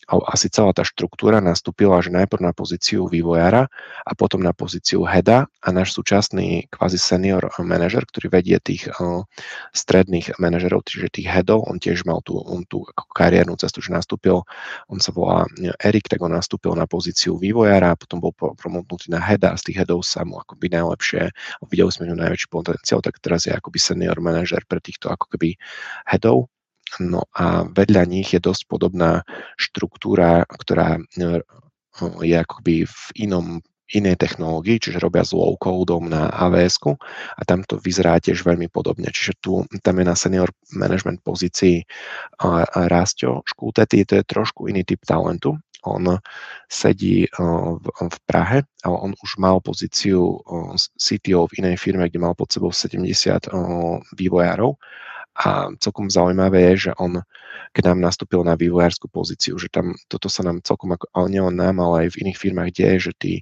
asi 0.10 0.50
celá 0.50 0.74
tá 0.74 0.82
štruktúra 0.82 1.38
nastúpila 1.38 2.02
že 2.02 2.10
najprv 2.10 2.42
na 2.42 2.54
pozíciu 2.54 3.06
vývojára 3.06 3.70
a 4.04 4.12
potom 4.18 4.42
na 4.42 4.52
pozíciu 4.52 5.06
heada 5.06 5.46
a 5.62 5.70
náš 5.70 5.94
súčasný 5.94 6.66
kvázi 6.74 6.98
senior 6.98 7.54
manažer, 7.62 8.04
ktorý 8.10 8.34
vedie 8.34 8.58
tých 8.58 8.90
uh, 8.90 9.22
stredných 9.76 10.42
manažerov, 10.42 10.88
čiže 10.90 11.22
tých 11.22 11.30
headov, 11.30 11.70
on 11.70 11.78
tiež 11.78 12.10
mal 12.10 12.26
tú, 12.26 12.42
on 12.42 12.66
tú 12.66 12.82
kariérnu 13.14 13.54
cestu, 13.62 13.86
že 13.86 13.94
nastúpil, 13.94 14.42
on 14.90 14.98
sa 14.98 15.14
volá 15.14 15.46
Erik, 15.84 16.10
tak 16.10 16.24
on 16.26 16.34
nastúpil 16.34 16.74
na 16.74 16.90
pozíciu 16.90 17.38
vývojára, 17.38 17.94
potom 18.00 18.18
bol 18.24 18.34
promotnutý 18.34 19.14
na 19.14 19.22
heada 19.22 19.54
a 19.54 19.60
z 19.60 19.72
tých 19.72 19.86
headov 19.86 20.02
sa 20.02 20.26
mu 20.26 20.42
akoby 20.42 20.74
najlepšie, 20.74 21.30
videli 21.70 21.92
sme 21.94 22.10
mu 22.10 22.18
najväčší 22.18 22.48
potenciál, 22.50 23.00
tak 23.06 23.22
teraz 23.22 23.46
je 23.46 23.54
akoby 23.54 23.78
senior 23.78 24.18
manažer 24.18 24.66
pre 24.66 24.82
týchto 24.82 25.14
ako 25.14 25.38
keby 25.38 25.54
headov 26.10 26.50
No 26.98 27.30
a 27.38 27.70
vedľa 27.70 28.04
nich 28.10 28.34
je 28.34 28.42
dosť 28.42 28.66
podobná 28.66 29.22
štruktúra, 29.62 30.50
ktorá 30.50 30.98
e, 30.98 31.02
je 32.26 32.36
akoby 32.36 32.90
v 32.90 33.00
inom 33.30 33.62
inej 33.90 34.22
technológii, 34.22 34.78
čiže 34.78 35.02
robia 35.02 35.26
s 35.26 35.34
low 35.34 35.58
codom 35.58 36.10
na 36.10 36.30
avs 36.30 36.78
a 36.86 37.42
tam 37.42 37.66
to 37.66 37.82
vyzerá 37.82 38.22
tiež 38.22 38.46
veľmi 38.46 38.70
podobne. 38.70 39.10
Čiže 39.10 39.34
tu, 39.42 39.66
tam 39.82 39.96
je 39.98 40.06
na 40.06 40.14
senior 40.14 40.50
management 40.78 41.26
pozícii 41.26 41.82
Rastio 42.86 43.42
Škútetý, 43.50 44.06
to 44.06 44.22
je 44.22 44.24
trošku 44.30 44.70
iný 44.70 44.86
typ 44.86 45.02
talentu. 45.06 45.58
On 45.88 46.04
sedí 46.68 47.24
e, 47.24 47.30
v, 47.80 47.86
v 47.88 48.18
Prahe, 48.28 48.68
ale 48.84 48.96
on 49.00 49.16
už 49.16 49.40
mal 49.40 49.64
pozíciu 49.64 50.38
e, 50.44 50.76
CTO 50.76 51.48
v 51.48 51.56
inej 51.64 51.80
firme, 51.80 52.04
kde 52.12 52.20
mal 52.20 52.36
pod 52.36 52.52
sebou 52.52 52.76
70 52.76 53.48
vývojárov 54.12 54.76
a 55.36 55.72
celkom 55.80 56.10
zaujímavé 56.12 56.74
je, 56.74 56.90
že 56.90 56.92
on 56.98 57.22
keď 57.70 57.94
nám 57.94 58.00
nastúpil 58.02 58.42
na 58.42 58.58
vývojárskú 58.58 59.06
pozíciu, 59.12 59.58
že 59.62 59.70
tam 59.70 59.94
toto 60.10 60.26
sa 60.26 60.42
nám 60.42 60.66
celkom, 60.66 60.90
ako, 60.98 61.06
ale 61.14 61.28
nielen 61.30 61.56
nám, 61.58 61.78
ale 61.82 62.08
aj 62.08 62.18
v 62.18 62.20
iných 62.26 62.42
firmách 62.42 62.70
deje, 62.74 62.96
že 63.10 63.12
tí 63.14 63.34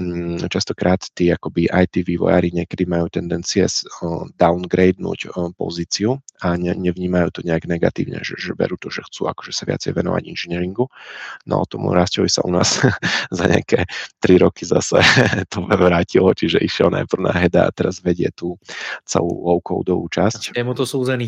um, 0.00 0.40
častokrát 0.40 1.04
tí 1.12 1.28
akoby 1.28 1.68
IT 1.68 2.00
vývojári 2.08 2.48
niekedy 2.54 2.88
majú 2.88 3.12
tendencie 3.12 3.68
downgradenúť 4.40 5.36
pozíciu 5.60 6.16
a 6.40 6.56
ne, 6.56 6.72
nevnímajú 6.72 7.28
to 7.28 7.40
nejak 7.44 7.68
negatívne, 7.68 8.24
že, 8.24 8.40
že 8.40 8.56
berú 8.56 8.80
to, 8.80 8.88
že 8.88 9.04
chcú 9.04 9.28
akože 9.28 9.52
sa 9.52 9.68
viacej 9.68 9.92
venovať 9.92 10.32
inžinieringu. 10.32 10.88
No 11.44 11.68
tomu 11.68 11.92
Rastovi 11.92 12.32
sa 12.32 12.40
u 12.48 12.50
nás 12.54 12.80
za 13.36 13.44
nejaké 13.44 13.84
3 14.24 14.44
roky 14.48 14.64
zase 14.64 14.96
to 15.52 15.60
vrátilo, 15.68 16.32
čiže 16.32 16.62
išiel 16.64 16.88
najprv 16.88 17.20
na 17.20 17.34
heda 17.36 17.68
a 17.68 17.74
teraz 17.74 18.00
vedie 18.00 18.32
tú 18.32 18.56
celú 19.04 19.44
low-codovú 19.44 20.08
časť. 20.08 20.56
Je 20.56 20.64
mu 20.64 20.72
to 20.72 20.88
súzený. 20.88 21.27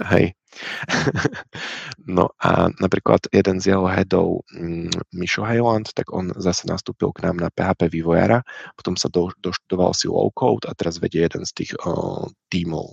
Hej. 0.00 0.32
no 2.16 2.32
a 2.40 2.68
napríklad 2.80 3.28
jeden 3.32 3.60
z 3.60 3.72
jeho 3.72 3.88
headov, 3.88 4.44
mm, 4.52 4.92
Mišo 5.12 5.44
Highland, 5.44 5.92
tak 5.92 6.12
on 6.12 6.32
zase 6.36 6.68
nastúpil 6.68 7.12
k 7.12 7.28
nám 7.28 7.40
na 7.40 7.48
PHP 7.48 7.88
vývojára, 7.88 8.44
potom 8.76 8.96
sa 8.96 9.08
do, 9.08 9.32
doštudoval 9.40 9.92
si 9.96 10.08
low 10.08 10.28
code 10.32 10.68
a 10.68 10.76
teraz 10.76 11.00
vedie 11.00 11.24
jeden 11.24 11.44
z 11.44 11.52
tých 11.64 11.72
uh, 11.80 12.24
tímov 12.52 12.88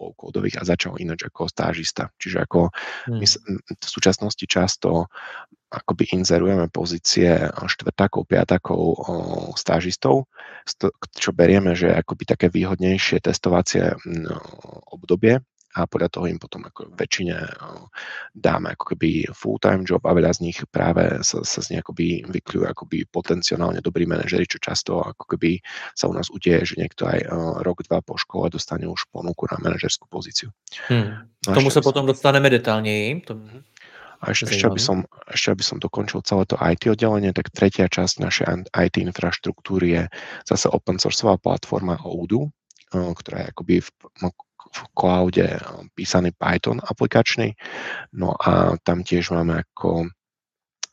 low 0.00 0.12
codeových 0.16 0.60
a 0.60 0.68
začal 0.68 0.96
ináč 1.00 1.28
ako 1.28 1.48
stážista. 1.48 2.12
Čiže 2.16 2.44
ako 2.44 2.72
hmm. 3.08 3.18
my 3.20 3.26
v 3.76 3.88
súčasnosti 3.88 4.44
často 4.48 5.08
akoby 5.72 6.12
inzerujeme 6.12 6.68
pozície 6.68 7.48
štvrtákov, 7.48 8.28
piatakov 8.28 9.08
stážistov, 9.56 10.28
čo 11.16 11.32
berieme, 11.32 11.72
že 11.72 11.88
je 11.88 11.96
akoby 11.96 12.28
také 12.28 12.52
výhodnejšie 12.52 13.24
testovacie 13.24 13.96
obdobie, 14.92 15.40
a 15.72 15.88
podľa 15.88 16.08
toho 16.12 16.26
im 16.28 16.36
potom 16.36 16.68
ako 16.68 16.92
väčšine 16.92 17.36
dáme 18.36 18.76
ako 18.76 18.92
keby 18.92 19.32
full-time 19.32 19.88
job 19.88 20.04
a 20.04 20.12
veľa 20.12 20.36
z 20.36 20.52
nich 20.52 20.58
práve 20.68 21.24
sa, 21.24 21.40
sa 21.40 21.60
z 21.64 21.72
nich 21.72 21.80
akoby 21.80 22.28
vykľujú 22.28 22.64
akoby 22.68 23.08
potenciálne 23.08 23.80
dobrí 23.80 24.04
manažeri, 24.04 24.44
čo 24.44 24.60
často 24.60 25.00
ako 25.00 25.24
keby 25.32 25.64
sa 25.96 26.08
u 26.08 26.14
nás 26.16 26.28
udeje, 26.28 26.74
že 26.74 26.80
niekto 26.80 27.08
aj 27.08 27.24
rok, 27.64 27.84
dva 27.88 28.04
po 28.04 28.20
škole 28.20 28.52
dostane 28.52 28.84
už 28.84 29.08
ponuku 29.08 29.48
na 29.48 29.56
manažerskú 29.64 30.08
pozíciu. 30.12 30.52
Hmm. 30.92 31.24
K 31.40 31.56
tomu 31.56 31.72
sa 31.72 31.80
potom 31.80 32.04
dostaneme 32.04 32.52
detálněji. 32.52 33.24
To... 33.26 33.34
Mhm. 33.34 33.60
A 34.22 34.30
ešte, 34.30 34.54
ešte, 34.54 34.70
aby 34.70 34.78
som, 34.78 35.02
ešte 35.26 35.50
aby 35.50 35.64
som 35.66 35.82
dokončil 35.82 36.22
celé 36.22 36.46
to 36.46 36.54
IT 36.54 36.86
oddelenie, 36.86 37.34
tak 37.34 37.50
tretia 37.50 37.90
časť 37.90 38.22
našej 38.22 38.70
IT 38.70 38.94
infraštruktúry 39.02 39.98
je 39.98 40.02
zase 40.46 40.70
open 40.70 41.02
sourceová 41.02 41.42
platforma 41.42 41.98
Odoo, 42.06 42.54
ktorá 42.94 43.42
je 43.42 43.46
akoby 43.50 43.74
v, 43.82 43.88
v 44.72 44.80
cloude 44.96 45.44
eh, 45.44 45.60
písaný 45.94 46.32
Python 46.32 46.80
aplikačný. 46.80 47.52
No 48.16 48.32
a 48.40 48.80
tam 48.80 49.04
tiež 49.04 49.30
máme 49.36 49.62
ako 49.62 50.08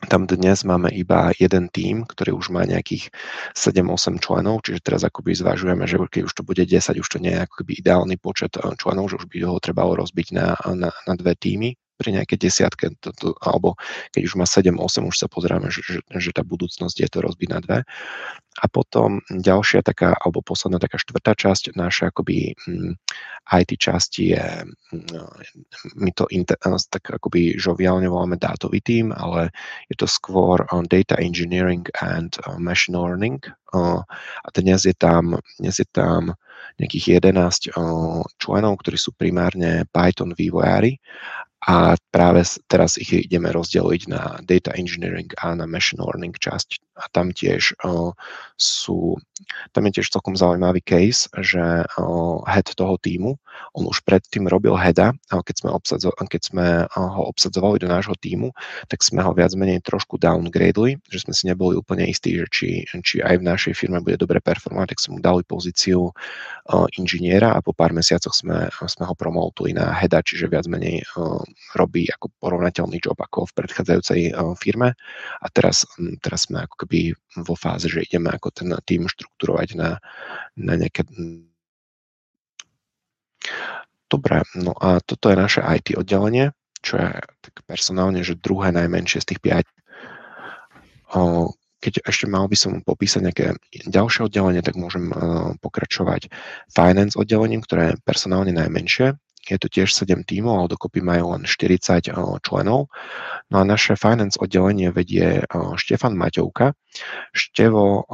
tam 0.07 0.23
dnes 0.23 0.63
máme 0.63 0.87
iba 0.95 1.35
jeden 1.35 1.67
tím, 1.75 2.07
ktorý 2.07 2.39
už 2.39 2.55
má 2.55 2.63
nejakých 2.63 3.11
7-8 3.51 4.23
členov, 4.23 4.63
čiže 4.63 4.79
teraz 4.79 5.03
akoby 5.03 5.35
zvažujeme, 5.35 5.83
že 5.83 5.99
keď 5.99 6.21
už 6.23 6.33
to 6.39 6.47
bude 6.47 6.63
10, 6.63 7.03
už 7.03 7.09
to 7.11 7.19
nie 7.19 7.35
je 7.35 7.43
akoby 7.43 7.83
ideálny 7.83 8.15
počet 8.15 8.55
eh, 8.55 8.63
členov, 8.79 9.11
že 9.11 9.19
už 9.19 9.27
by 9.27 9.43
ho 9.43 9.59
trebalo 9.59 9.99
rozbiť 9.99 10.27
na, 10.31 10.55
na, 10.71 10.91
na 10.93 11.13
dve 11.19 11.35
týmy 11.35 11.75
pri 11.99 12.15
nejakej 12.15 12.39
desiatke, 12.39 12.95
to, 13.03 13.12
to, 13.12 13.35
alebo 13.43 13.75
keď 14.15 14.21
už 14.23 14.33
má 14.39 14.47
7-8, 14.47 15.03
už 15.03 15.17
sa 15.19 15.27
pozeráme, 15.27 15.67
že, 15.67 15.83
že, 15.83 15.99
že 16.07 16.31
tá 16.31 16.47
budúcnosť 16.47 16.95
je 16.95 17.09
to 17.12 17.19
rozbiť 17.19 17.49
na 17.51 17.59
dve. 17.59 17.79
A 18.59 18.65
potom 18.67 19.19
ďalšia 19.27 19.83
taká, 19.83 20.15
alebo 20.15 20.43
posledná 20.43 20.79
taká 20.79 20.99
štvrtá 20.99 21.35
časť 21.35 21.75
našej 21.75 22.12
akoby 22.12 22.55
mm, 22.55 22.93
IT 23.55 23.71
časti 23.79 24.35
je, 24.35 24.47
mm, 24.95 25.31
my 25.99 26.12
to 26.15 26.27
inter, 26.31 26.59
tak 26.91 27.03
akoby 27.07 27.55
žoviálne 27.59 28.07
voláme 28.07 28.39
dátový 28.39 28.79
tým, 28.79 29.12
ale 29.12 29.51
je 29.88 29.95
to 29.99 30.07
skôr 30.07 30.63
data 30.88 31.15
engineering 31.19 31.88
and 31.99 32.35
machine 32.59 32.99
learning. 32.99 33.39
A 33.75 34.47
dnes 34.55 34.83
je 34.83 34.95
tam, 34.97 35.39
dnes 35.62 35.75
je 35.77 35.88
tam 35.88 36.35
nejakých 36.79 37.21
11 37.23 37.75
členov, 38.39 38.73
ktorí 38.81 38.97
sú 38.97 39.15
primárne 39.15 39.88
Python 39.93 40.35
vývojári 40.35 40.99
a 41.69 41.93
práve 42.10 42.41
teraz 42.65 42.97
ich 42.97 43.13
ideme 43.13 43.53
rozdeliť 43.53 44.01
na 44.10 44.41
data 44.41 44.73
engineering 44.73 45.29
a 45.38 45.53
na 45.53 45.69
machine 45.69 46.01
learning 46.01 46.34
časť. 46.34 46.82
A 46.99 47.05
tam 47.09 47.31
tiež 47.31 47.79
uh, 47.81 48.12
sú, 48.59 49.15
tam 49.71 49.88
je 49.88 49.99
tiež 49.99 50.12
celkom 50.12 50.35
zaujímavý 50.35 50.83
case, 50.83 51.31
že 51.39 51.88
uh, 51.88 52.38
head 52.45 52.67
toho 52.75 52.99
týmu, 52.99 53.39
on 53.73 53.83
už 53.88 54.03
predtým 54.03 54.45
robil 54.51 54.75
heada, 54.75 55.15
keď 55.31 55.55
sme, 55.55 55.69
obsadzo, 55.71 56.12
keď 56.12 56.41
sme 56.43 56.65
uh, 56.83 56.89
ho 56.93 57.31
obsadzovali 57.31 57.79
do 57.79 57.88
nášho 57.88 58.13
týmu, 58.19 58.51
tak 58.91 58.99
sme 59.01 59.23
ho 59.23 59.31
viac 59.31 59.55
menej 59.55 59.79
trošku 59.81 60.19
downgradeli, 60.19 60.99
že 61.07 61.23
sme 61.23 61.33
si 61.33 61.47
neboli 61.47 61.79
úplne 61.79 62.03
istí, 62.05 62.35
že 62.35 62.45
či, 62.51 62.69
či 63.01 63.23
aj 63.23 63.39
v 63.39 63.47
našej 63.47 63.73
firme 63.79 64.03
bude 64.03 64.19
dobre 64.19 64.43
performovať, 64.43 64.95
tak 64.95 64.99
sme 64.99 65.12
mu 65.17 65.19
dali 65.23 65.41
pozíciu 65.47 66.12
uh, 66.12 66.88
inžiniera 66.99 67.55
a 67.55 67.63
po 67.63 67.71
pár 67.71 67.95
mesiacoch 67.95 68.35
sme, 68.35 68.67
sme 68.69 69.05
ho 69.07 69.15
promotuli 69.15 69.71
na 69.71 69.95
heada, 69.95 70.19
čiže 70.19 70.51
viac 70.51 70.67
menej 70.67 71.07
uh, 71.15 71.39
robí 71.75 72.09
ako 72.12 72.27
porovnateľný 72.41 72.97
job 72.99 73.17
ako 73.19 73.45
v 73.49 73.55
predchádzajúcej 73.62 74.21
eh, 74.29 74.33
firme. 74.57 74.97
A 75.39 75.47
teraz, 75.53 75.85
hm, 75.95 76.17
teraz 76.23 76.49
sme 76.49 76.65
ako 76.65 76.85
keby 76.85 76.88
vo 77.38 77.56
fáze, 77.56 77.88
že 77.88 78.04
ideme 78.04 78.34
ako 78.34 78.49
ten 78.49 78.69
tým 78.84 79.06
štruktúrovať 79.06 79.78
na, 79.78 80.02
na 80.58 80.73
nejaké 80.75 81.06
Dobre, 84.10 84.41
no 84.58 84.73
a 84.73 84.97
toto 85.06 85.30
je 85.30 85.38
naše 85.38 85.62
IT 85.62 85.93
oddelenie, 85.93 86.49
čo 86.82 86.97
je 86.97 87.13
tak 87.45 87.62
personálne, 87.69 88.25
že 88.25 88.41
druhé 88.41 88.73
najmenšie 88.73 89.21
z 89.21 89.28
tých 89.30 89.41
piať. 89.45 89.65
Keď 91.80 91.93
ešte 92.10 92.25
mal 92.25 92.49
by 92.49 92.58
som 92.58 92.82
popísať 92.82 93.21
nejaké 93.21 93.45
ďalšie 93.86 94.25
oddelenie, 94.25 94.65
tak 94.65 94.82
môžem 94.82 95.13
pokračovať 95.62 96.34
finance 96.73 97.13
oddelením, 97.13 97.62
ktoré 97.62 97.93
je 97.93 98.02
personálne 98.02 98.49
najmenšie 98.49 99.13
je 99.49 99.57
to 99.57 99.67
tiež 99.67 99.89
7 99.91 100.21
tímov, 100.25 100.53
ale 100.65 100.73
dokopy 100.73 101.01
majú 101.01 101.33
len 101.33 101.43
40 101.43 102.09
členov. 102.45 102.93
No 103.49 103.55
a 103.59 103.63
naše 103.65 103.97
finance 103.97 104.38
oddelenie 104.38 104.93
vedie 104.93 105.43
Štefan 105.75 106.13
Maťovka. 106.13 106.77
Števo 107.33 108.05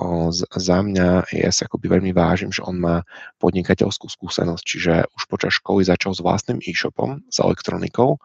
za 0.55 0.79
mňa, 0.79 1.31
ja 1.31 1.51
sa 1.51 1.67
akoby 1.67 1.99
veľmi 1.99 2.11
vážim, 2.15 2.51
že 2.51 2.63
on 2.63 2.79
má 2.79 3.03
podnikateľskú 3.43 4.07
skúsenosť, 4.07 4.63
čiže 4.63 4.93
už 5.11 5.23
počas 5.27 5.55
školy 5.59 5.83
začal 5.83 6.15
s 6.15 6.23
vlastným 6.23 6.63
e-shopom, 6.63 7.23
s 7.27 7.37
elektronikou 7.43 8.19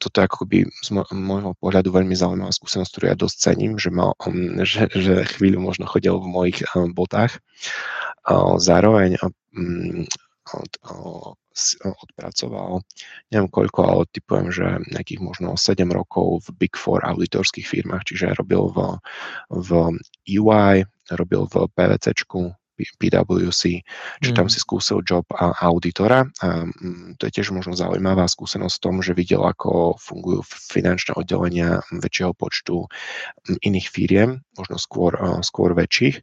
toto 0.00 0.16
je 0.16 0.26
akoby 0.26 0.58
z 0.80 0.88
môjho 1.12 1.52
pohľadu 1.60 1.92
veľmi 1.92 2.16
zaujímavá 2.16 2.48
skúsenosť, 2.56 2.88
ktorú 2.88 3.04
ja 3.12 3.16
dosť 3.20 3.36
cením, 3.36 3.76
že, 3.76 3.92
mal, 3.92 4.16
že, 4.70 4.88
že 4.88 5.28
chvíľu 5.36 5.60
možno 5.60 5.84
chodil 5.84 6.16
v 6.16 6.26
mojich 6.26 6.58
botách. 6.96 7.36
Zároveň 8.56 9.20
um, 9.52 10.08
od, 10.48 10.72
odpracoval, 11.84 12.80
neviem 13.28 13.50
koľko, 13.50 13.80
ale 13.82 14.02
typujem, 14.14 14.48
že 14.54 14.66
nejakých 14.90 15.20
možno 15.20 15.58
7 15.58 15.84
rokov 15.90 16.48
v 16.48 16.66
Big 16.66 16.74
Four 16.78 17.04
auditorských 17.04 17.66
firmách, 17.66 18.06
čiže 18.06 18.38
robil 18.38 18.70
v, 18.70 18.78
v 19.50 19.70
UI, 20.40 20.86
robil 21.10 21.42
v 21.50 21.54
PVCčku, 21.74 22.54
PwC, 22.98 23.82
čiže 24.20 24.32
tam 24.36 24.46
mm. 24.48 24.52
si 24.52 24.58
skúsil 24.58 25.04
job 25.04 25.26
auditora 25.36 26.26
a 26.42 26.64
mm, 26.64 27.20
to 27.20 27.28
je 27.28 27.34
tiež 27.40 27.52
možno 27.52 27.76
zaujímavá 27.76 28.26
skúsenosť 28.26 28.74
v 28.76 28.84
tom, 28.84 28.96
že 29.00 29.12
videl, 29.16 29.42
ako 29.44 29.98
fungujú 29.98 30.40
finančné 30.46 31.16
oddelenia 31.16 31.84
väčšieho 31.90 32.32
počtu 32.36 32.88
iných 33.60 33.88
firiem, 33.90 34.40
možno 34.56 34.76
skôr, 34.80 35.16
skôr 35.44 35.76
väčších. 35.76 36.22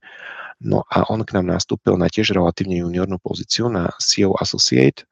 No 0.58 0.82
a 0.90 1.06
on 1.14 1.22
k 1.22 1.38
nám 1.38 1.54
nastúpil 1.54 2.02
na 2.02 2.10
tiež 2.10 2.34
relatívne 2.34 2.82
juniornú 2.82 3.22
pozíciu 3.22 3.70
na 3.70 3.94
CEO 4.02 4.34
Associate, 4.42 5.06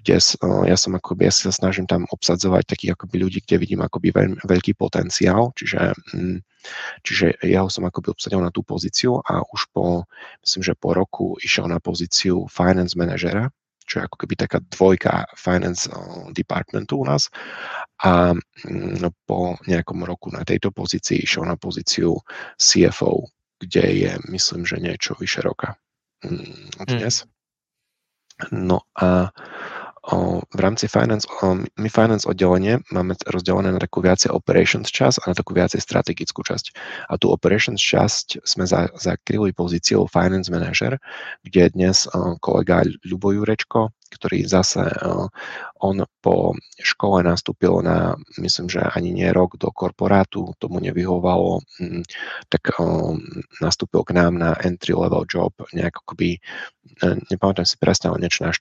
kde 0.00 0.20
ja 0.68 0.76
som 0.76 0.92
akoby, 0.96 1.28
ja 1.28 1.32
sa 1.32 1.52
snažím 1.52 1.84
tam 1.84 2.04
obsadzovať 2.08 2.64
takých 2.68 2.92
akoby 2.96 3.16
ľudí, 3.20 3.38
kde 3.44 3.56
vidím 3.60 3.80
akoby 3.84 4.12
veľmi, 4.12 4.36
veľký 4.44 4.76
potenciál, 4.76 5.52
čiže, 5.56 5.92
mm, 6.16 6.38
čiže 7.06 7.40
ja 7.44 7.64
ho 7.64 7.70
som 7.72 7.86
akoby 7.86 8.12
obsadil 8.12 8.40
na 8.40 8.52
tú 8.52 8.60
pozíciu 8.62 9.20
a 9.24 9.44
už 9.44 9.70
po, 9.72 10.04
myslím, 10.44 10.62
že 10.62 10.74
po 10.78 10.94
roku 10.94 11.36
išiel 11.40 11.68
na 11.68 11.80
pozíciu 11.80 12.46
finance 12.50 12.94
manažera, 12.94 13.48
čo 13.90 13.98
je 13.98 14.06
ako 14.06 14.16
keby 14.22 14.34
taká 14.38 14.58
dvojka 14.62 15.26
finance 15.34 15.90
departmentu 16.30 17.02
u 17.02 17.04
nás. 17.10 17.26
A 18.06 18.38
mm, 18.64 19.02
no, 19.02 19.10
po 19.26 19.58
nejakom 19.66 20.06
roku 20.06 20.30
na 20.30 20.46
tejto 20.46 20.70
pozícii 20.70 21.26
išiel 21.26 21.42
na 21.42 21.58
pozíciu 21.58 22.14
CFO, 22.54 23.26
kde 23.58 23.84
je, 24.06 24.12
myslím, 24.30 24.62
že 24.62 24.78
niečo 24.78 25.18
vyše 25.18 25.42
roka 25.42 25.74
mm, 26.22 26.86
dnes. 26.86 27.26
Hmm. 27.26 27.30
No 28.50 28.88
a 28.96 29.28
v 30.50 30.60
rámci 30.60 30.90
finance, 30.90 31.28
my 31.78 31.90
finance 31.90 32.26
oddelenie 32.26 32.82
máme 32.90 33.14
rozdelené 33.30 33.70
na 33.70 33.78
takú 33.78 34.02
viacej 34.02 34.34
operations 34.34 34.90
časť 34.90 35.22
a 35.22 35.24
na 35.30 35.34
takú 35.38 35.54
viacej 35.54 35.78
strategickú 35.78 36.42
časť. 36.42 36.74
A 37.10 37.14
tú 37.14 37.30
operations 37.30 37.78
časť 37.78 38.42
sme 38.42 38.66
za, 38.66 38.90
zakryli 38.98 39.54
pozíciou 39.54 40.10
finance 40.10 40.50
manager, 40.50 40.98
kde 41.46 41.60
je 41.66 41.70
dnes 41.74 41.96
kolega 42.42 42.82
Ľubo 43.06 43.34
Jurečko, 43.36 43.94
ktorý 44.10 44.44
zase 44.44 44.84
on 45.80 46.04
po 46.20 46.52
škole 46.76 47.24
nastúpil 47.24 47.80
na, 47.80 48.18
myslím, 48.36 48.68
že 48.68 48.84
ani 48.84 49.16
nie 49.16 49.32
rok 49.32 49.56
do 49.56 49.72
korporátu, 49.72 50.52
tomu 50.60 50.76
nevyhovalo, 50.84 51.64
mm, 51.80 52.04
tak 52.52 52.76
nastúpil 53.64 54.04
k 54.04 54.12
nám 54.12 54.36
na 54.36 54.52
entry 54.60 54.92
level 54.92 55.24
job, 55.24 55.56
nejak 55.72 56.04
akoby, 56.04 56.36
e, 56.36 56.40
nepamätám 57.32 57.64
si 57.64 57.80
presne, 57.80 58.12
ale 58.12 58.20
niečo 58.20 58.44
na 58.44 58.52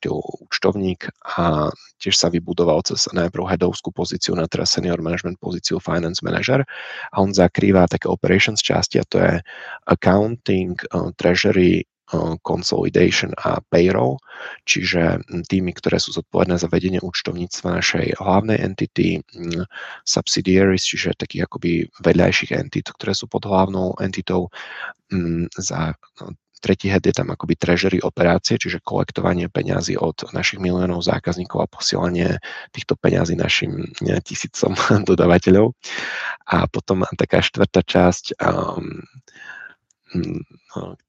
účtovník 0.48 1.12
a 1.36 1.68
tiež 2.00 2.16
sa 2.16 2.32
vybudoval 2.32 2.80
cez 2.88 3.12
najprv 3.12 3.52
headovskú 3.52 3.92
pozíciu 3.92 4.40
na 4.40 4.48
teraz 4.48 4.72
senior 4.72 5.04
management 5.04 5.36
pozíciu 5.44 5.84
finance 5.84 6.24
manager 6.24 6.64
a 7.12 7.16
on 7.20 7.36
zakrýva 7.36 7.92
také 7.92 8.08
operations 8.08 8.64
časti 8.64 9.04
a 9.04 9.08
to 9.08 9.20
je 9.20 9.44
accounting, 9.92 10.80
e, 10.80 11.12
treasury, 11.20 11.84
consolidation 12.42 13.32
a 13.38 13.62
payroll, 13.70 14.18
čiže 14.66 15.22
týmy, 15.46 15.78
ktoré 15.78 16.02
sú 16.02 16.16
zodpovedné 16.16 16.58
za 16.58 16.68
vedenie 16.72 16.98
účtovníctva 17.02 17.80
našej 17.80 18.06
hlavnej 18.18 18.58
entity, 18.58 19.22
subsidiaries, 20.04 20.86
čiže 20.86 21.18
takých 21.18 21.46
akoby 21.46 21.86
vedľajších 22.02 22.52
entit, 22.58 22.90
ktoré 22.90 23.14
sú 23.14 23.30
pod 23.30 23.46
hlavnou 23.46 23.94
entitou 24.02 24.50
za 25.58 25.94
no, 26.22 26.34
tretí 26.60 26.92
head 26.92 27.08
je 27.08 27.16
tam 27.16 27.32
akoby 27.32 27.56
treasury 27.56 27.98
operácie, 28.04 28.60
čiže 28.60 28.84
kolektovanie 28.84 29.48
peňazí 29.48 29.96
od 29.96 30.28
našich 30.36 30.60
miliónov 30.60 31.08
zákazníkov 31.08 31.60
a 31.64 31.72
posielanie 31.72 32.30
týchto 32.76 33.00
peňazí 33.00 33.40
našim 33.40 33.96
tisícom 34.28 34.76
dodávateľov. 35.10 35.72
A 36.52 36.68
potom 36.68 37.08
taká 37.16 37.40
štvrtá 37.40 37.80
časť 37.80 38.38
um, 38.44 39.00
Hm, 39.00 39.59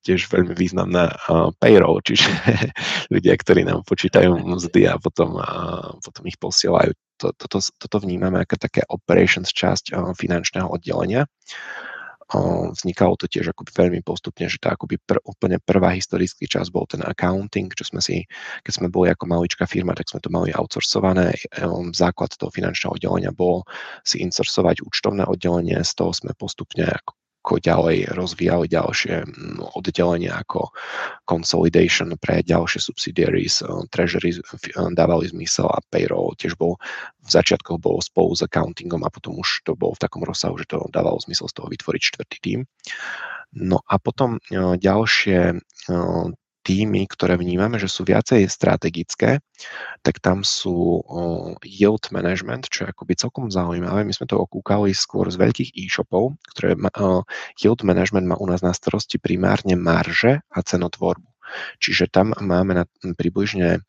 tiež 0.05 0.29
veľmi 0.29 0.53
významná 0.53 1.17
payroll, 1.57 2.05
čiže 2.05 2.29
ľudia, 3.15 3.35
ktorí 3.37 3.65
nám 3.65 3.85
počítajú 3.89 4.37
mzdy 4.45 4.89
a 4.89 5.01
potom, 5.01 5.41
potom 6.05 6.23
ich 6.29 6.37
posielajú. 6.37 6.93
Toto, 7.21 7.61
toto 7.61 7.97
vnímame 8.01 8.41
ako 8.41 8.57
také 8.57 8.81
operations 8.89 9.53
časť 9.53 9.93
finančného 10.17 10.73
oddelenia. 10.73 11.29
Vznikalo 12.71 13.19
to 13.19 13.27
tiež 13.27 13.51
akoby 13.51 13.75
veľmi 13.75 14.01
postupne, 14.07 14.47
že 14.47 14.63
to 14.63 14.71
akoby 14.71 15.03
pr, 15.03 15.19
úplne 15.27 15.59
prvá 15.59 15.93
historický 15.99 16.47
čas 16.47 16.71
bol 16.71 16.87
ten 16.87 17.03
accounting, 17.03 17.69
čo 17.75 17.91
sme 17.91 17.99
si, 17.99 18.23
keď 18.63 18.73
sme 18.73 18.89
boli 18.89 19.11
ako 19.11 19.27
maličká 19.27 19.67
firma, 19.67 19.99
tak 19.99 20.09
sme 20.09 20.23
to 20.23 20.31
mali 20.31 20.55
outsourcované. 20.55 21.35
Základ 21.91 22.31
toho 22.39 22.55
finančného 22.55 22.95
oddelenia 22.95 23.35
bol 23.35 23.67
si 24.07 24.23
insourcovať 24.23 24.87
účtovné 24.87 25.27
oddelenie, 25.27 25.83
z 25.83 25.93
toho 25.93 26.15
sme 26.15 26.31
postupne 26.39 26.87
ako 26.87 27.20
ako 27.41 27.57
ďalej 27.57 28.13
rozvíjali 28.13 28.69
ďalšie 28.69 29.25
mm, 29.25 29.73
oddelenia 29.73 30.37
ako 30.45 30.77
consolidation 31.25 32.13
pre 32.21 32.45
ďalšie 32.45 32.85
subsidiaries, 32.85 33.65
eh, 33.65 33.69
treasury 33.89 34.37
eh, 34.37 34.41
dávali 34.93 35.33
zmysel 35.33 35.73
a 35.73 35.81
payroll 35.89 36.37
tiež 36.37 36.61
bol 36.61 36.77
v 37.25 37.29
začiatkoch 37.33 37.81
bol 37.81 38.05
spolu 38.05 38.37
s 38.37 38.45
accountingom 38.45 39.01
a 39.09 39.13
potom 39.13 39.41
už 39.41 39.65
to 39.65 39.73
bolo 39.73 39.97
v 39.97 40.03
takom 40.05 40.21
rozsahu, 40.21 40.61
že 40.61 40.69
to 40.69 40.85
dávalo 40.93 41.17
zmysel 41.25 41.49
z 41.49 41.57
toho 41.57 41.69
vytvoriť 41.73 42.03
štvrtý 42.13 42.37
tým. 42.45 42.61
No 43.57 43.81
a 43.89 43.97
potom 43.97 44.37
eh, 44.37 44.77
ďalšie 44.77 45.57
týmy, 46.61 47.09
ktoré 47.09 47.41
vnímame, 47.41 47.81
že 47.81 47.89
sú 47.89 48.05
viacej 48.05 48.45
strategické, 48.49 49.41
tak 50.05 50.21
tam 50.21 50.45
sú 50.45 51.01
yield 51.65 52.13
management, 52.13 52.69
čo 52.69 52.85
je 52.85 52.93
akoby 52.93 53.17
celkom 53.17 53.49
zaujímavé. 53.49 54.05
My 54.05 54.13
sme 54.13 54.29
to 54.29 54.37
okúkali 54.37 54.93
skôr 54.93 55.29
z 55.33 55.41
veľkých 55.41 55.73
e-shopov, 55.77 56.37
ktoré 56.53 56.77
yield 57.61 57.81
management 57.81 58.29
má 58.29 58.37
u 58.37 58.45
nás 58.45 58.61
na 58.61 58.77
starosti 58.77 59.17
primárne 59.17 59.73
marže 59.75 60.45
a 60.53 60.59
cenotvorbu. 60.61 61.29
Čiže 61.83 62.13
tam 62.13 62.37
máme 62.37 62.79
na 62.79 62.85
približne 63.17 63.83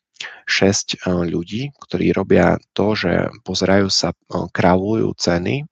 6 0.46 1.06
ľudí, 1.06 1.74
ktorí 1.78 2.14
robia 2.14 2.58
to, 2.74 2.94
že 2.94 3.30
pozerajú 3.42 3.90
sa, 3.90 4.14
kráľujú 4.30 5.12
ceny 5.18 5.66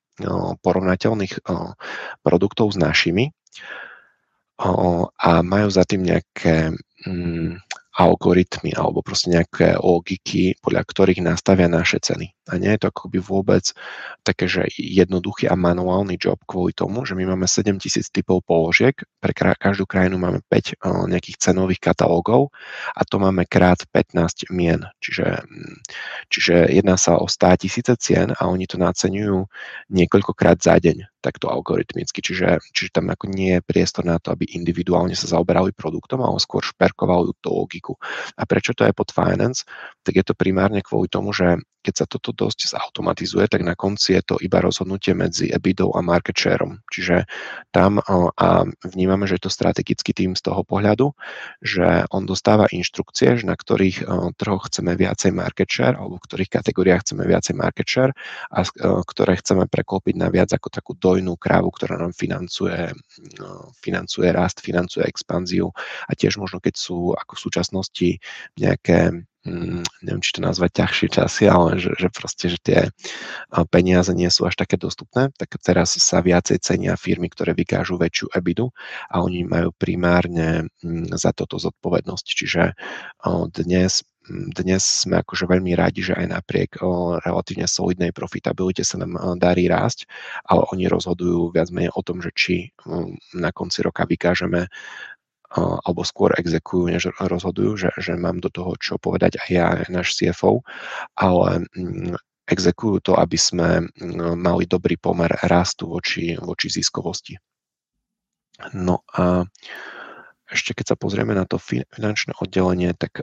porovnateľných 0.61 1.49
produktov 2.21 2.75
s 2.75 2.79
našimi 2.79 3.33
a 5.17 5.31
majú 5.41 5.69
za 5.73 5.89
tým 5.89 6.05
nejaké 6.05 6.77
mm, 7.07 7.61
algoritmy 8.01 8.73
alebo 8.75 9.05
proste 9.05 9.35
nejaké 9.35 9.77
logiky, 9.77 10.57
podľa 10.63 10.83
ktorých 10.87 11.21
nastavia 11.21 11.69
naše 11.69 12.01
ceny. 12.01 12.33
A 12.51 12.59
nie 12.59 12.75
je 12.75 12.83
to 12.83 12.91
akoby 12.91 13.23
vôbec 13.23 13.63
také, 14.27 14.51
že 14.51 14.67
jednoduchý 14.75 15.47
a 15.47 15.55
manuálny 15.55 16.19
job 16.19 16.43
kvôli 16.45 16.75
tomu, 16.75 17.07
že 17.07 17.15
my 17.15 17.31
máme 17.31 17.47
7000 17.47 18.11
typov 18.11 18.43
položiek, 18.43 18.99
pre 19.23 19.33
každú 19.35 19.87
krajinu 19.87 20.19
máme 20.19 20.43
5 20.51 20.83
nejakých 21.07 21.39
cenových 21.39 21.81
katalógov 21.81 22.51
a 22.93 23.07
to 23.07 23.23
máme 23.23 23.47
krát 23.47 23.79
15 23.95 24.51
mien. 24.51 24.83
Čiže, 24.99 25.47
mm, 25.47 25.77
čiže 26.27 26.55
jedná 26.75 26.99
sa 26.99 27.17
o 27.17 27.31
100 27.31 27.63
tisíce 27.63 27.93
cien 28.03 28.35
a 28.35 28.51
oni 28.51 28.67
to 28.67 28.77
naceňujú 28.77 29.47
niekoľkokrát 29.95 30.59
za 30.59 30.77
deň 30.83 31.21
takto 31.21 31.53
algoritmicky. 31.53 32.25
Čiže, 32.25 32.65
čiže 32.73 32.97
tam 32.97 33.13
ako 33.13 33.29
nie 33.29 33.61
je 33.61 33.67
priestor 33.67 34.09
na 34.09 34.17
to, 34.17 34.33
aby 34.33 34.49
individuálne 34.57 35.13
sa 35.13 35.29
zaoberali 35.29 35.77
produktom, 35.77 36.25
ale 36.25 36.41
skôr 36.41 36.65
šperkovali 36.65 37.37
tú 37.45 37.53
logiku. 37.53 37.93
A 38.41 38.49
prečo 38.49 38.73
to 38.73 38.89
je 38.89 38.97
pod 38.97 39.13
finance? 39.13 39.69
Tak 40.01 40.17
je 40.17 40.25
to 40.25 40.35
primárne 40.35 40.81
kvôli 40.81 41.13
tomu, 41.13 41.31
že 41.37 41.61
keď 41.81 41.95
sa 41.97 42.07
toto 42.09 42.33
dosť 42.41 42.73
zautomatizuje, 42.73 43.45
tak 43.53 43.61
na 43.61 43.77
konci 43.77 44.17
je 44.17 44.23
to 44.25 44.37
iba 44.41 44.65
rozhodnutie 44.65 45.13
medzi 45.13 45.53
EBITou 45.53 45.93
a 45.93 46.01
market 46.01 46.41
shareom. 46.41 46.81
Čiže 46.89 47.29
tam 47.69 48.01
a 48.01 48.65
vnímame, 48.89 49.29
že 49.29 49.37
je 49.37 49.45
to 49.45 49.53
strategický 49.53 50.17
tým 50.17 50.33
z 50.33 50.49
toho 50.49 50.65
pohľadu, 50.65 51.13
že 51.61 52.09
on 52.09 52.25
dostáva 52.25 52.65
inštrukcie, 52.73 53.45
na 53.45 53.53
ktorých 53.53 54.09
trhoch 54.41 54.73
chceme 54.73 54.97
viacej 54.97 55.37
market 55.37 55.69
share 55.69 56.01
alebo 56.01 56.17
v 56.17 56.25
ktorých 56.25 56.51
kategóriách 56.57 57.05
chceme 57.05 57.29
viacej 57.29 57.55
market 57.61 57.85
share 57.85 58.13
a 58.49 58.65
ktoré 59.05 59.37
chceme 59.37 59.69
preklopiť 59.69 60.15
na 60.17 60.33
viac 60.33 60.57
ako 60.57 60.73
takú 60.73 60.93
dojnú 60.97 61.37
krávu, 61.37 61.69
ktorá 61.75 62.01
nám 62.01 62.17
financuje, 62.17 62.95
financuje 63.85 64.29
rast, 64.33 64.65
financuje 64.65 65.05
expanziu 65.05 65.69
a 66.09 66.17
tiež 66.17 66.41
možno 66.41 66.63
keď 66.63 66.75
sú 66.79 67.13
ako 67.13 67.37
v 67.37 67.43
súčasnosti 67.43 68.09
nejaké 68.57 69.27
neviem, 69.45 70.21
či 70.21 70.37
to 70.37 70.45
nazvať 70.45 70.85
ťažšie 70.85 71.09
časy, 71.17 71.45
ale 71.49 71.81
že, 71.81 71.97
že 71.97 72.09
proste, 72.13 72.53
že 72.53 72.59
tie 72.61 72.79
peniaze 73.73 74.13
nie 74.13 74.29
sú 74.29 74.45
až 74.45 74.61
také 74.61 74.77
dostupné, 74.77 75.33
tak 75.41 75.57
teraz 75.65 75.97
sa 75.97 76.21
viacej 76.21 76.61
cenia 76.61 76.95
firmy, 77.01 77.33
ktoré 77.33 77.57
vykážu 77.57 77.97
väčšiu 77.97 78.37
ebidu 78.37 78.69
a 79.09 79.25
oni 79.25 79.49
majú 79.49 79.73
primárne 79.73 80.69
mm, 80.85 81.17
za 81.17 81.33
toto 81.33 81.57
zodpovednosť. 81.57 82.27
Čiže 82.27 82.63
dnes 83.57 84.05
dnes 84.31 84.85
sme 84.85 85.25
akože 85.25 85.49
veľmi 85.49 85.75
radi, 85.75 86.07
že 86.07 86.15
aj 86.15 86.27
napriek 86.29 86.71
relatívne 87.25 87.67
solidnej 87.67 88.13
profitabilite 88.15 88.87
sa 88.87 89.01
nám 89.01 89.17
darí 89.41 89.67
rásť, 89.67 90.07
ale 90.47 90.69
oni 90.71 90.87
rozhodujú 90.87 91.51
viac 91.51 91.73
menej 91.75 91.91
o 91.97 92.05
tom, 92.05 92.23
že 92.23 92.31
či 92.37 92.71
na 93.35 93.51
konci 93.51 93.83
roka 93.83 94.07
vykážeme 94.07 94.71
alebo 95.59 96.07
skôr 96.07 96.31
exekujú, 96.39 96.95
než 96.95 97.11
rozhodujú, 97.19 97.75
že, 97.75 97.91
že 97.99 98.15
mám 98.15 98.39
do 98.39 98.51
toho 98.51 98.79
čo 98.79 99.03
povedať 99.03 99.43
aj 99.43 99.49
ja, 99.51 99.69
náš 99.91 100.15
CFO, 100.15 100.63
ale 101.19 101.67
exekujú 102.47 103.03
to, 103.03 103.13
aby 103.19 103.39
sme 103.39 103.91
mali 104.39 104.67
dobrý 104.67 104.99
pomer 104.99 105.31
rastu 105.47 105.91
voči, 105.91 106.39
voči 106.39 106.71
ziskovosti. 106.71 107.35
No 108.75 109.07
a 109.15 109.47
ešte 110.51 110.75
keď 110.75 110.95
sa 110.95 110.97
pozrieme 110.99 111.35
na 111.35 111.47
to 111.47 111.63
finančné 111.63 112.35
oddelenie, 112.43 112.91
tak 112.99 113.23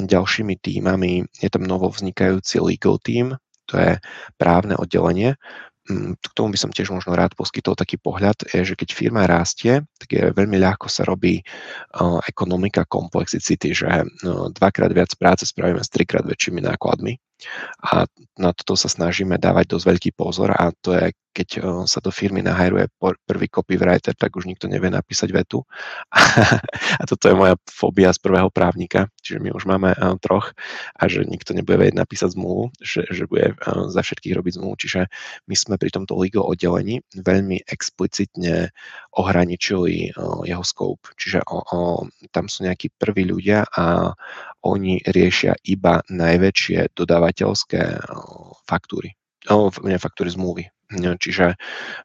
ďalšími 0.00 0.56
týmami 0.56 1.28
je 1.28 1.48
tam 1.52 1.68
novo 1.68 1.92
vznikajúci 1.92 2.56
legal 2.64 2.96
team, 2.96 3.36
to 3.68 3.76
je 3.76 3.92
právne 4.40 4.80
oddelenie. 4.80 5.36
Mm, 5.86 6.18
k 6.18 6.32
tomu 6.34 6.50
by 6.50 6.58
som 6.58 6.74
tiež 6.74 6.90
možno 6.90 7.14
rád 7.14 7.38
poskytol 7.38 7.78
taký 7.78 7.94
pohľad, 7.94 8.50
je, 8.50 8.74
že 8.74 8.74
keď 8.74 8.88
firma 8.90 9.22
rastie, 9.22 9.86
tak 10.02 10.08
je 10.10 10.34
veľmi 10.34 10.58
ľahko 10.58 10.90
sa 10.90 11.06
robí 11.06 11.38
ekonomika 12.26 12.82
complexity, 12.90 13.70
že 13.70 13.86
dvakrát 14.58 14.90
viac 14.90 15.14
práce 15.14 15.46
spravíme 15.46 15.78
s 15.78 15.92
trikrát 15.92 16.26
väčšími 16.26 16.58
nákladmi. 16.58 17.22
A 17.84 18.08
na 18.40 18.50
toto 18.56 18.74
sa 18.76 18.88
snažíme 18.88 19.36
dávať 19.36 19.76
dosť 19.76 19.84
veľký 19.84 20.10
pozor 20.16 20.56
a 20.56 20.72
to 20.80 20.96
je, 20.96 21.12
keď 21.36 21.48
sa 21.84 22.00
do 22.00 22.08
firmy 22.08 22.40
nahajruje 22.40 22.88
prvý 23.28 23.46
copywriter, 23.52 24.16
tak 24.16 24.32
už 24.40 24.48
nikto 24.48 24.72
nevie 24.72 24.88
napísať 24.88 25.28
vetu. 25.36 25.60
A 26.96 27.04
toto 27.04 27.28
je 27.28 27.36
moja 27.36 27.60
fóbia 27.68 28.08
z 28.08 28.24
prvého 28.24 28.48
právnika, 28.48 29.12
čiže 29.20 29.44
my 29.44 29.52
už 29.52 29.68
máme 29.68 29.92
troch 30.24 30.56
a 30.96 31.04
že 31.12 31.28
nikto 31.28 31.52
nebude 31.52 31.76
vedieť 31.76 32.00
napísať 32.00 32.32
zmluvu, 32.32 32.72
že, 32.80 33.04
že 33.12 33.28
bude 33.28 33.52
za 33.92 34.00
všetkých 34.00 34.32
robiť 34.32 34.52
zmluvu. 34.56 34.74
Čiže 34.80 35.00
my 35.44 35.54
sme 35.60 35.76
pri 35.76 35.92
tomto 35.92 36.16
legal 36.16 36.48
oddelení 36.48 37.04
veľmi 37.12 37.68
explicitne 37.68 38.72
ohraničili 39.12 40.16
jeho 40.48 40.64
scope. 40.64 41.12
Čiže 41.20 41.44
o, 41.44 41.58
o, 41.60 41.78
tam 42.32 42.48
sú 42.48 42.64
nejakí 42.64 42.96
prví 42.96 43.28
ľudia 43.28 43.68
a 43.76 44.16
oni 44.66 45.02
riešia 45.06 45.54
iba 45.62 46.02
najväčšie 46.10 46.98
dodávateľské 46.98 48.02
faktúry, 48.66 49.14
nie 49.86 49.98
faktúry 50.02 50.30
zmluvy. 50.34 50.66
Čiže 50.94 51.58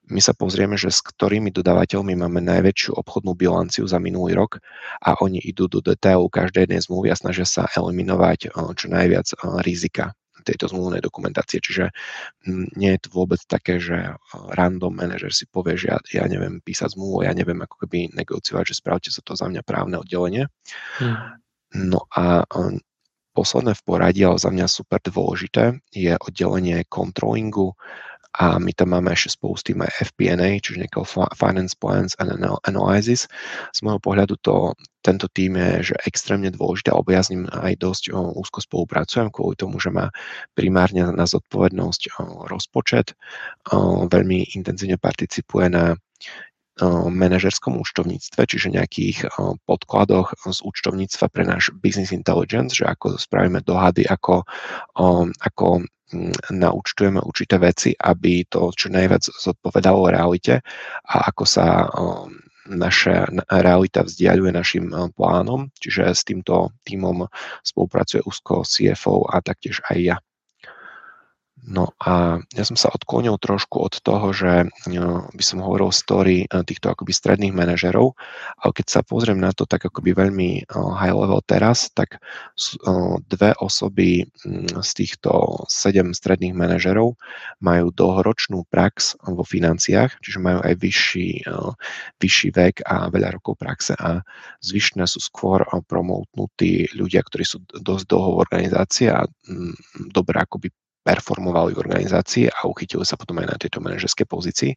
my 0.10 0.18
sa 0.18 0.34
pozrieme, 0.34 0.74
že 0.74 0.90
s 0.90 1.06
ktorými 1.06 1.54
dodávateľmi 1.54 2.18
máme 2.18 2.42
najväčšiu 2.42 2.98
obchodnú 2.98 3.38
bilanciu 3.38 3.86
za 3.86 4.02
minulý 4.02 4.34
rok 4.34 4.58
a 5.06 5.22
oni 5.22 5.38
idú 5.38 5.70
do 5.70 5.86
detailu 5.86 6.26
každej 6.26 6.66
jednej 6.66 6.82
zmluvy 6.82 7.14
a 7.14 7.20
snažia 7.20 7.46
sa 7.46 7.70
eliminovať 7.78 8.50
čo 8.54 8.88
najviac 8.90 9.38
rizika 9.62 10.18
tejto 10.42 10.74
zmluvnej 10.74 11.06
dokumentácie. 11.06 11.62
Čiže 11.62 11.94
nie 12.50 12.98
je 12.98 13.02
to 13.06 13.14
vôbec 13.14 13.38
také, 13.46 13.78
že 13.78 14.18
random 14.34 14.98
manažer 14.98 15.30
si 15.30 15.46
povie, 15.46 15.78
že 15.78 15.94
ja, 15.94 15.98
ja 16.10 16.26
neviem 16.26 16.58
písať 16.66 16.98
zmluvu, 16.98 17.30
ja 17.30 17.38
neviem 17.38 17.62
ako 17.62 17.86
keby 17.86 18.10
negociovať, 18.18 18.74
že 18.74 18.82
spravte 18.82 19.14
sa 19.14 19.22
to 19.22 19.38
za 19.38 19.46
mňa 19.46 19.62
právne 19.62 20.02
oddelenie. 20.02 20.50
Hmm. 20.98 21.38
No 21.72 22.04
a 22.12 22.44
posledné 23.32 23.74
v 23.80 23.84
poradí, 23.88 24.22
ale 24.28 24.40
za 24.40 24.52
mňa 24.52 24.68
super 24.68 25.00
dôležité, 25.00 25.80
je 25.96 26.14
oddelenie 26.20 26.84
controllingu 26.92 27.80
a 28.40 28.56
my 28.64 28.72
tam 28.72 28.96
máme 28.96 29.12
ešte 29.12 29.36
spolu 29.36 29.60
tým 29.60 29.84
aj 29.84 30.16
FP&A, 30.16 30.56
čiže 30.64 30.88
nejakého 30.88 31.04
Finance 31.36 31.76
Plans 31.76 32.16
and 32.16 32.32
Analysis. 32.64 33.28
Z 33.76 33.80
môjho 33.84 34.00
pohľadu 34.00 34.40
to, 34.40 34.72
tento 35.04 35.28
tým 35.36 35.60
je 35.60 35.92
že 35.92 35.96
extrémne 36.08 36.48
dôležité, 36.48 36.96
lebo 36.96 37.12
ja 37.12 37.20
s 37.20 37.32
aj 37.32 37.76
dosť 37.76 38.16
o, 38.16 38.32
úzko 38.40 38.64
spolupracujem 38.64 39.36
kvôli 39.36 39.60
tomu, 39.60 39.84
že 39.84 39.92
má 39.92 40.08
primárne 40.56 41.12
na 41.12 41.28
zodpovednosť 41.28 42.02
o, 42.08 42.48
rozpočet, 42.48 43.20
veľmi 44.08 44.56
intenzívne 44.56 44.96
participuje 44.96 45.68
na 45.68 46.00
manažerskom 47.12 47.76
účtovníctve, 47.78 48.48
čiže 48.48 48.72
nejakých 48.72 49.28
podkladoch 49.68 50.34
z 50.40 50.60
účtovníctva 50.64 51.26
pre 51.28 51.44
náš 51.44 51.70
business 51.78 52.16
intelligence, 52.16 52.74
že 52.74 52.88
ako 52.88 53.20
spravíme 53.20 53.60
dohady, 53.62 54.08
ako, 54.08 54.48
ako 55.42 55.68
naúčtujeme 56.52 57.20
určité 57.24 57.56
veci, 57.60 57.92
aby 57.96 58.48
to 58.48 58.72
čo 58.72 58.88
najviac 58.92 59.24
zodpovedalo 59.24 60.12
realite 60.12 60.64
a 61.08 61.16
ako 61.28 61.44
sa 61.44 61.88
naša 62.72 63.28
realita 63.52 64.08
vzdialuje 64.08 64.52
našim 64.54 64.86
plánom, 65.18 65.68
čiže 65.76 66.14
s 66.14 66.24
týmto 66.24 66.72
týmom 66.88 67.28
spolupracuje 67.66 68.24
úzko 68.24 68.64
CFO 68.64 69.28
a 69.28 69.44
taktiež 69.44 69.84
aj 69.92 69.98
ja. 70.00 70.18
No 71.62 71.94
a 72.02 72.42
ja 72.58 72.64
som 72.66 72.74
sa 72.74 72.90
odklonil 72.90 73.38
trošku 73.38 73.86
od 73.86 73.94
toho, 74.02 74.34
že 74.34 74.66
no, 74.90 75.30
by 75.30 75.44
som 75.46 75.62
hovoril 75.62 75.94
story 75.94 76.50
eh, 76.50 76.66
týchto 76.66 76.90
akoby 76.90 77.14
stredných 77.14 77.54
manažerov, 77.54 78.18
ale 78.58 78.72
keď 78.74 78.88
sa 78.90 79.02
pozriem 79.06 79.38
na 79.38 79.54
to 79.54 79.70
tak 79.70 79.86
akoby 79.86 80.18
veľmi 80.18 80.50
eh, 80.62 80.74
high 80.74 81.14
level 81.14 81.38
teraz, 81.46 81.94
tak 81.94 82.18
dve 83.30 83.54
osoby 83.62 84.26
mm, 84.46 84.82
z 84.82 84.90
týchto 84.98 85.64
sedem 85.70 86.18
stredných 86.18 86.58
manažerov 86.58 87.14
majú 87.62 87.94
dlhoročnú 87.94 88.66
prax 88.74 89.22
vo 89.22 89.46
financiách, 89.46 90.18
čiže 90.22 90.42
majú 90.42 90.60
aj 90.66 90.74
vyšší, 90.82 91.30
vyšší 92.18 92.50
vek 92.58 92.76
a 92.90 93.10
veľa 93.14 93.38
rokov 93.38 93.62
praxe 93.62 93.94
a 93.98 94.26
zvyšné 94.66 95.06
sú 95.06 95.22
skôr 95.22 95.62
promotnutí 95.86 96.90
ľudia, 96.98 97.22
ktorí 97.22 97.46
sú 97.46 97.62
dosť 97.70 98.06
dlho 98.10 98.30
v 98.38 98.42
organizácii 98.46 99.08
a 99.14 99.26
mm, 99.26 100.10
dobre 100.10 100.42
akoby 100.42 100.70
performovali 101.02 101.74
v 101.74 101.82
organizácii 101.82 102.46
a 102.54 102.70
uchytili 102.70 103.02
sa 103.02 103.18
potom 103.18 103.42
aj 103.42 103.48
na 103.50 103.58
tejto 103.58 103.82
manažerskej 103.82 104.30
pozícii. 104.30 104.72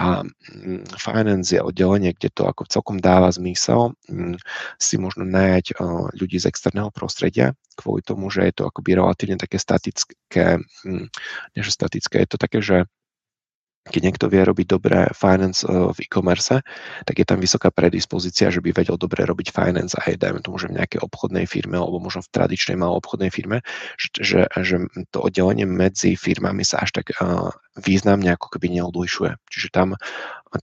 A 0.00 0.24
mm, 0.24 0.96
finance 0.96 1.52
je 1.52 1.60
oddelenie, 1.60 2.16
kde 2.16 2.32
to 2.32 2.48
ako 2.48 2.64
celkom 2.64 2.96
dáva 2.96 3.28
zmysel 3.28 3.92
mm, 4.08 4.40
si 4.80 4.96
možno 4.96 5.28
najať 5.28 5.76
ľudí 6.16 6.40
z 6.40 6.48
externého 6.48 6.88
prostredia, 6.88 7.52
kvôli 7.76 8.00
tomu, 8.00 8.32
že 8.32 8.48
je 8.48 8.54
to 8.56 8.64
akoby 8.66 8.96
relatívne 8.96 9.36
také 9.36 9.60
statické, 9.60 10.58
mm, 10.88 11.06
nie 11.54 11.62
že 11.62 11.72
statické, 11.72 12.24
je 12.24 12.28
to 12.32 12.38
také, 12.40 12.58
že 12.64 12.88
keď 13.84 14.00
niekto 14.00 14.26
vie 14.32 14.40
robiť 14.40 14.66
dobre 14.66 15.12
finance 15.12 15.62
eh, 15.64 15.92
v 15.92 15.98
e-commerce, 16.08 16.64
tak 17.04 17.14
je 17.20 17.26
tam 17.28 17.38
vysoká 17.40 17.68
predispozícia, 17.68 18.48
že 18.48 18.64
by 18.64 18.72
vedel 18.72 18.96
dobre 18.96 19.28
robiť 19.28 19.52
finance 19.52 19.92
aj, 20.00 20.16
dajme 20.16 20.40
tomu, 20.40 20.56
že 20.56 20.72
v 20.72 20.80
nejakej 20.80 21.04
obchodnej 21.04 21.44
firme 21.44 21.76
alebo 21.76 22.00
možno 22.00 22.24
v 22.24 22.32
tradičnej 22.32 22.80
malou 22.80 22.98
obchodnej 23.04 23.28
firme, 23.28 23.60
že, 24.00 24.48
že, 24.56 24.76
to 25.12 25.18
oddelenie 25.20 25.68
medzi 25.68 26.16
firmami 26.16 26.64
sa 26.64 26.82
až 26.82 27.02
tak 27.02 27.12
uh, 27.18 27.52
významne 27.76 28.32
ako 28.32 28.56
keby 28.56 28.80
neodlišuje. 28.80 29.36
Čiže 29.50 29.68
tam, 29.74 29.98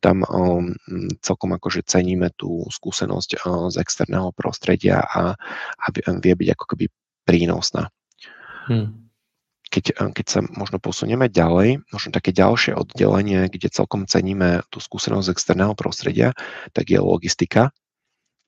tam 0.02 0.24
um, 0.26 0.74
celkom 1.22 1.54
akože 1.58 1.86
ceníme 1.86 2.34
tú 2.34 2.66
skúsenosť 2.72 3.30
uh, 3.44 3.70
z 3.70 3.76
externého 3.82 4.34
prostredia 4.34 5.04
a, 5.04 5.36
a 5.78 5.86
vie 6.20 6.34
byť 6.34 6.50
ako 6.58 6.66
keby 6.76 6.86
prínosná. 7.28 7.94
Hmm 8.70 9.01
keď, 9.72 9.86
eh, 9.96 10.12
keď 10.12 10.26
sa 10.28 10.40
možno 10.44 10.78
posunieme 10.78 11.32
ďalej, 11.32 11.82
možno 11.90 12.10
také 12.12 12.36
ďalšie 12.36 12.76
oddelenie, 12.76 13.48
kde 13.48 13.72
celkom 13.72 14.04
ceníme 14.06 14.68
tú 14.68 14.84
skúsenosť 14.84 15.32
z 15.32 15.34
externého 15.34 15.74
prostredia, 15.74 16.36
tak 16.76 16.92
je 16.92 17.00
logistika. 17.00 17.72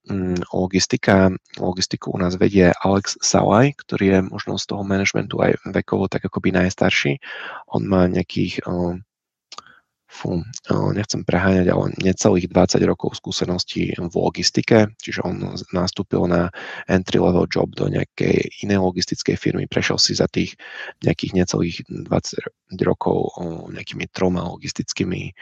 Mm, 0.04 0.44
logistika, 0.52 1.32
logistiku 1.56 2.12
u 2.12 2.20
nás 2.20 2.36
vedie 2.36 2.76
Alex 2.84 3.16
Salaj, 3.24 3.72
ktorý 3.88 4.06
je 4.06 4.20
možno 4.28 4.60
z 4.60 4.68
toho 4.68 4.84
manažmentu 4.84 5.40
aj 5.40 5.64
vekovo 5.64 6.12
tak 6.12 6.28
akoby 6.28 6.52
najstarší. 6.52 7.24
On 7.72 7.88
má 7.88 8.12
nejakých 8.12 8.68
eh, 8.68 9.00
fú, 10.14 10.46
nechcem 10.94 11.26
preháňať, 11.26 11.68
ale 11.74 11.98
necelých 11.98 12.46
20 12.54 12.86
rokov 12.86 13.18
skúseností 13.18 13.98
v 13.98 14.14
logistike, 14.14 14.94
čiže 15.02 15.26
on 15.26 15.58
nastúpil 15.74 16.30
na 16.30 16.54
entry 16.86 17.18
level 17.18 17.50
job 17.50 17.74
do 17.74 17.90
nejakej 17.90 18.62
inej 18.62 18.78
logistickej 18.78 19.36
firmy, 19.36 19.66
prešiel 19.66 19.98
si 19.98 20.14
za 20.14 20.30
tých 20.30 20.54
nejakých 21.02 21.34
necelých 21.34 21.78
20 21.90 22.78
rokov 22.86 23.34
nejakými 23.74 24.06
troma 24.14 24.46
logistickými 24.54 25.34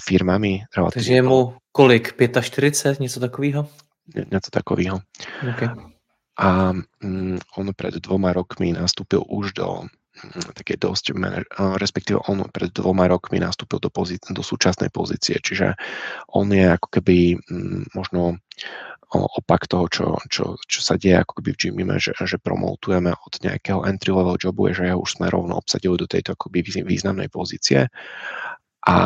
firmami. 0.00 0.64
Takže 0.72 1.14
je 1.14 1.22
mu 1.22 1.54
kolik? 1.72 2.16
45, 2.40 3.00
něco 3.00 3.20
takového? 3.20 3.68
Něco 4.32 4.50
takového. 4.50 5.00
Okay. 5.54 5.68
A 6.38 6.72
mm, 7.02 7.38
on 7.56 7.74
pred 7.74 7.94
dvoma 7.94 8.32
rokmi 8.32 8.72
nastúpil 8.72 9.22
už 9.26 9.52
do 9.52 9.90
také 10.54 10.74
dosť, 10.74 11.14
respektíve 11.78 12.18
on 12.26 12.46
pred 12.50 12.74
dvoma 12.74 13.06
rokmi 13.06 13.38
nastúpil 13.38 13.78
do, 13.78 13.90
pozí- 13.92 14.20
do 14.20 14.42
súčasnej 14.42 14.90
pozície, 14.90 15.38
čiže 15.38 15.78
on 16.34 16.50
je 16.50 16.66
ako 16.66 16.88
keby 16.98 17.38
mm, 17.38 17.94
možno 17.94 18.42
opak 19.08 19.64
toho, 19.64 19.88
čo, 19.88 20.06
čo, 20.28 20.60
čo 20.68 20.80
sa 20.84 21.00
deje 21.00 21.16
ako 21.16 21.40
keby 21.40 21.50
v 21.56 21.60
Gymime, 21.64 21.96
že, 21.96 22.12
že 22.12 22.36
promotujeme 22.36 23.08
od 23.16 23.34
nejakého 23.40 23.88
entry 23.88 24.12
level 24.12 24.36
jobu, 24.36 24.68
že 24.68 24.84
ja 24.84 25.00
už 25.00 25.16
sme 25.16 25.32
rovno 25.32 25.56
obsadili 25.56 25.96
do 25.96 26.04
tejto 26.04 26.36
akoby 26.36 26.60
významnej 26.84 27.32
pozície. 27.32 27.88
A, 28.84 28.96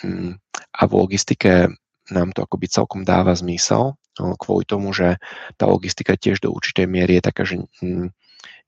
mm, 0.00 0.32
a 0.72 0.80
v 0.88 0.92
logistike 0.96 1.68
nám 2.08 2.32
to 2.32 2.48
akoby 2.48 2.66
celkom 2.72 3.04
dáva 3.04 3.36
zmysel, 3.36 4.00
kvôli 4.16 4.64
tomu, 4.64 4.92
že 4.92 5.16
tá 5.56 5.68
logistika 5.68 6.16
tiež 6.16 6.44
do 6.44 6.52
určitej 6.52 6.88
miery 6.88 7.20
je 7.20 7.22
taká, 7.24 7.42
že 7.44 7.60
mm, 7.80 8.08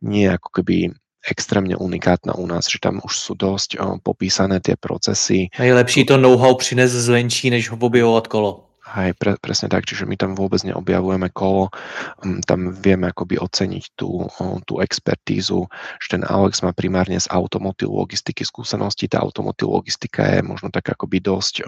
nie 0.04 0.28
ako 0.28 0.60
keby 0.60 0.92
extrémne 1.30 1.76
unikátna 1.76 2.34
u 2.36 2.46
nás, 2.46 2.68
že 2.68 2.78
tam 2.78 3.00
už 3.04 3.16
sú 3.16 3.32
dosť 3.34 3.80
popísané 4.04 4.60
tie 4.60 4.76
procesy. 4.76 5.48
Najlepší 5.58 6.04
to 6.04 6.16
know-how 6.16 6.54
přines 6.54 6.92
zvenčí, 6.92 7.50
než 7.50 7.70
ho 7.70 7.76
objevovat 7.80 8.26
kolo. 8.26 8.64
Hej, 8.84 9.16
pre, 9.16 9.40
presne 9.40 9.72
tak, 9.72 9.88
čiže 9.88 10.04
my 10.04 10.12
tam 10.12 10.36
vôbec 10.36 10.60
neobjavujeme 10.60 11.32
kolo, 11.32 11.72
um, 12.20 12.44
tam 12.44 12.68
vieme 12.68 13.08
akoby 13.08 13.40
oceniť 13.40 13.96
tú, 13.96 14.28
tú 14.68 14.84
expertízu, 14.84 15.64
že 16.04 16.06
ten 16.12 16.22
Alex 16.28 16.60
má 16.60 16.76
primárne 16.76 17.16
z 17.16 17.24
automotív 17.32 17.96
logistiky 17.96 18.44
skúsenosti, 18.44 19.08
tá 19.08 19.24
automotív 19.24 19.72
logistika 19.72 20.28
je 20.28 20.44
možno 20.44 20.68
tak 20.68 20.92
akoby 20.92 21.16
dosť, 21.24 21.64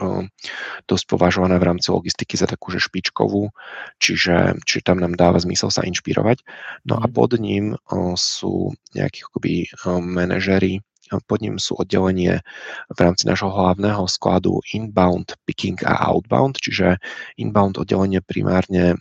dosť 0.85 1.05
považovaná 1.09 1.57
v 1.57 1.73
rámci 1.73 1.89
logistiky 1.89 2.37
za 2.37 2.45
takú, 2.45 2.69
že 2.69 2.85
špičkovú, 2.85 3.49
čiže, 3.97 4.61
čiže 4.69 4.85
tam 4.85 5.01
nám 5.01 5.17
dáva 5.17 5.41
zmysel 5.41 5.73
sa 5.73 5.89
inšpirovať. 5.89 6.45
No 6.85 7.01
a 7.01 7.09
mhm. 7.09 7.13
pod 7.17 7.33
ním 7.41 7.81
sú 8.21 8.77
nejakí 8.93 9.25
akoby 9.25 9.73
manažery, 10.05 10.85
pod 11.27 11.39
ním 11.43 11.57
sú 11.61 11.79
oddelenie 11.79 12.43
v 12.91 12.99
rámci 12.99 13.27
našho 13.27 13.51
hlavného 13.51 14.05
skladu 14.11 14.61
inbound, 14.75 15.39
picking 15.47 15.79
a 15.87 16.11
outbound, 16.11 16.59
čiže 16.59 16.99
inbound 17.39 17.79
oddelenie 17.79 18.21
primárne 18.23 18.99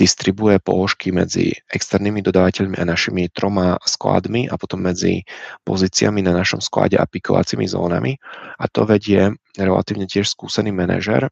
distribuje 0.00 0.56
položky 0.58 1.12
medzi 1.12 1.52
externými 1.68 2.24
dodávateľmi 2.24 2.80
a 2.80 2.88
našimi 2.88 3.28
troma 3.28 3.76
skladmi 3.84 4.48
a 4.48 4.56
potom 4.56 4.82
medzi 4.82 5.22
pozíciami 5.68 6.24
na 6.24 6.32
našom 6.32 6.64
sklade 6.64 6.96
a 6.96 7.04
pikovacími 7.04 7.68
zónami. 7.68 8.16
A 8.58 8.64
to 8.72 8.88
vedie 8.88 9.36
relatívne 9.54 10.08
tiež 10.08 10.32
skúsený 10.32 10.72
manažer, 10.72 11.28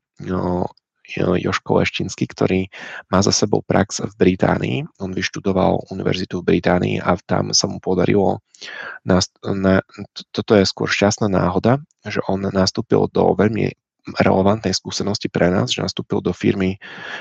Joško 1.17 1.83
Leštinský, 1.83 2.31
ktorý 2.31 2.61
má 3.11 3.25
za 3.25 3.35
sebou 3.35 3.65
prax 3.65 4.05
v 4.05 4.13
Británii. 4.15 4.79
On 5.03 5.11
vyštudoval 5.11 5.91
univerzitu 5.91 6.41
v 6.41 6.57
Británii 6.57 7.03
a 7.03 7.19
tam 7.27 7.51
sa 7.51 7.67
mu 7.67 7.83
podarilo, 7.83 8.45
na, 9.03 9.19
na, 9.45 9.81
toto 10.31 10.53
je 10.55 10.69
skôr 10.69 10.87
šťastná 10.87 11.33
náhoda, 11.33 11.81
že 12.05 12.21
on 12.29 12.45
nastúpil 12.53 13.09
do 13.11 13.33
veľmi 13.33 13.73
relevantnej 14.19 14.73
skúsenosti 14.73 15.29
pre 15.29 15.53
nás, 15.53 15.71
že 15.71 15.85
nastúpil 15.85 16.25
do 16.25 16.33
firmy, 16.33 16.81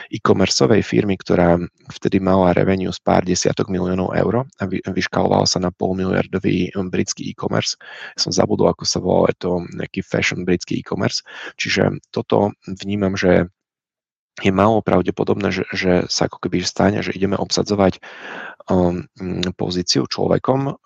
e-commerceovej 0.10 0.82
firmy, 0.82 1.20
ktorá 1.20 1.60
vtedy 1.92 2.24
mala 2.24 2.56
revenue 2.56 2.90
z 2.90 3.00
pár 3.04 3.28
desiatok 3.28 3.68
miliónov 3.68 4.16
eur 4.16 4.48
a 4.48 4.64
vyškalovala 4.68 5.46
sa 5.46 5.60
na 5.60 5.70
polmiliardový 5.76 6.72
um, 6.74 6.88
britský 6.88 7.30
e-commerce. 7.30 7.76
Som 8.16 8.32
zabudol, 8.32 8.72
ako 8.72 8.84
sa 8.88 9.00
volá, 9.04 9.30
je 9.36 9.38
to 9.44 9.52
nejaký 9.76 10.02
fashion 10.02 10.48
britský 10.48 10.80
e-commerce. 10.80 11.22
Čiže 11.60 12.00
toto 12.16 12.56
vnímam, 12.66 13.14
že 13.20 13.52
je 14.40 14.52
málo 14.52 14.84
pravdepodobné, 14.84 15.52
že, 15.52 15.64
že 15.76 15.92
sa 16.08 16.28
ako 16.32 16.48
keby 16.48 16.64
stane, 16.64 17.00
že 17.04 17.16
ideme 17.16 17.36
obsadzovať 17.36 18.00
um, 18.72 19.06
pozíciu 19.56 20.08
človekom, 20.08 20.80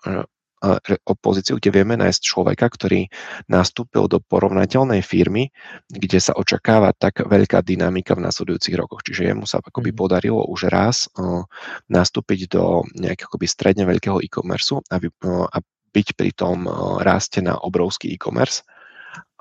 o 1.04 1.14
pozíciu, 1.14 1.60
kde 1.60 1.70
vieme 1.70 1.94
nájsť 2.00 2.20
človeka, 2.24 2.66
ktorý 2.72 3.06
nastúpil 3.52 4.08
do 4.08 4.18
porovnateľnej 4.24 5.04
firmy, 5.04 5.52
kde 5.90 6.18
sa 6.20 6.32
očakáva 6.32 6.96
tak 6.96 7.20
veľká 7.20 7.60
dynamika 7.60 8.16
v 8.16 8.24
nasledujúcich 8.24 8.76
rokoch. 8.78 9.04
Čiže 9.04 9.34
jemu 9.34 9.44
sa 9.44 9.60
akoby 9.60 9.92
mhm. 9.92 9.98
podarilo 9.98 10.40
už 10.48 10.72
raz 10.72 11.06
uh, 11.20 11.44
nastúpiť 11.92 12.48
do 12.48 12.84
nejakého 12.96 13.28
akoby 13.28 13.46
stredne 13.48 13.84
veľkého 13.88 14.20
e-commerce 14.20 14.72
a, 14.88 14.96
a 15.00 15.58
byť 15.94 16.08
pri 16.16 16.30
tom 16.32 16.64
uh, 16.64 17.00
raste 17.04 17.44
na 17.44 17.60
obrovský 17.60 18.12
e-commerce. 18.14 18.64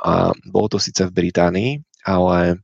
A 0.03 0.35
bolo 0.51 0.67
to 0.75 0.77
síce 0.83 1.07
v 1.07 1.15
Británii, 1.15 1.71
ale 2.03 2.59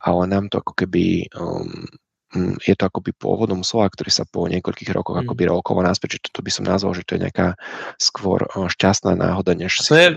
ale 0.00 0.26
nám 0.26 0.48
to 0.48 0.58
ako 0.58 0.72
keby 0.72 1.28
um, 1.36 1.86
mm, 2.34 2.56
je 2.64 2.74
to 2.76 2.88
akoby 2.88 3.12
pôvodom 3.12 3.60
slova, 3.60 3.92
ktorý 3.92 4.10
sa 4.10 4.24
po 4.24 4.48
niekoľkých 4.48 4.90
rokoch 4.96 5.20
mm. 5.20 5.22
akoby 5.28 5.42
rokoval 5.46 5.84
náspäť, 5.84 6.16
že 6.16 6.30
toto 6.30 6.40
by 6.40 6.50
som 6.50 6.64
nazval, 6.64 6.96
že 6.96 7.04
to 7.04 7.14
je 7.16 7.24
nejaká 7.28 7.54
skôr 8.00 8.44
šťastná 8.48 9.14
náhoda, 9.14 9.52
než 9.54 9.76
to 9.84 9.94
je, 9.94 10.16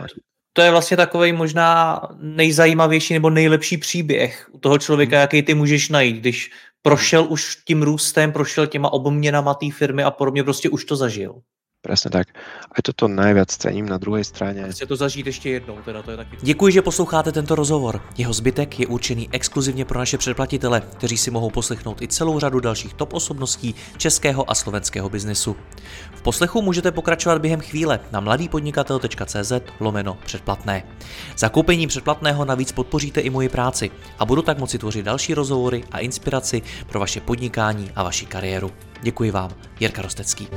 to 0.53 0.61
je 0.61 0.71
vlastně 0.71 0.97
takový 0.97 1.34
možná 1.34 2.01
nejzajímavější 2.19 3.13
nebo 3.13 3.29
nejlepší 3.29 3.77
příběh 3.77 4.49
u 4.51 4.59
toho 4.59 4.77
člověka, 4.77 5.15
mm. 5.15 5.21
jaký 5.21 5.41
ty 5.43 5.53
můžeš 5.53 5.89
najít, 5.89 6.17
když 6.17 6.51
prošel 6.81 7.25
už 7.29 7.55
tím 7.65 7.84
růstem, 7.84 8.31
prošel 8.31 8.67
těma 8.67 8.93
obměnama 8.93 9.53
té 9.53 9.71
firmy 9.71 10.03
a 10.03 10.11
podobně, 10.11 10.43
prostě 10.43 10.69
už 10.69 10.86
to 10.86 10.95
zažil. 10.95 11.41
Presne 11.84 12.15
tak. 12.15 12.31
Aj 12.71 12.79
toto 12.79 13.11
najviac 13.11 13.51
cením 13.51 13.84
na 13.84 13.99
druhej 13.99 14.23
strane. 14.23 14.71
Chce 14.71 14.86
to 14.86 14.95
zažít 14.95 15.27
ještě 15.27 15.49
jednou, 15.49 15.77
teda 15.86 16.01
to 16.01 16.11
je 16.11 16.17
taky. 16.17 16.38
Děkuji, 16.41 16.73
že 16.73 16.81
posloucháte 16.81 17.31
tento 17.31 17.55
rozhovor. 17.55 18.01
Jeho 18.17 18.34
zbytek 18.34 18.79
je 18.79 18.88
určený 18.88 19.29
exkluzivně 19.31 19.86
pro 19.86 19.99
naše 19.99 20.17
předplatitele, 20.17 20.81
kteří 20.81 21.17
si 21.17 21.31
mohou 21.31 21.49
poslechnout 21.49 22.01
i 22.01 22.07
celou 22.07 22.39
řadu 22.39 22.59
dalších 22.59 22.93
top 22.93 23.13
osobností 23.13 23.75
českého 23.97 24.51
a 24.51 24.55
slovenského 24.55 25.09
biznesu. 25.09 25.55
V 26.15 26.21
poslechu 26.21 26.61
můžete 26.61 26.91
pokračovat 26.91 27.41
během 27.41 27.59
chvíle 27.59 27.99
na 28.11 28.19
mladýpodnikatel.cz 28.19 29.51
lomeno 29.79 30.17
předplatné. 30.25 30.84
Zakoupením 31.38 31.89
předplatného 31.89 32.45
navíc 32.45 32.71
podpoříte 32.71 33.21
i 33.21 33.29
moji 33.29 33.49
práci 33.49 33.91
a 34.19 34.25
budu 34.25 34.41
tak 34.41 34.57
moci 34.57 34.77
tvořit 34.77 35.05
další 35.05 35.34
rozhovory 35.34 35.84
a 35.91 35.99
inspiraci 35.99 36.61
pro 36.88 36.99
vaše 36.99 37.21
podnikání 37.21 37.91
a 37.95 38.03
vaši 38.03 38.25
kariéru. 38.25 38.71
Děkuji 39.01 39.31
vám, 39.31 39.51
Jirka 39.79 40.01
Rostecký. 40.01 40.47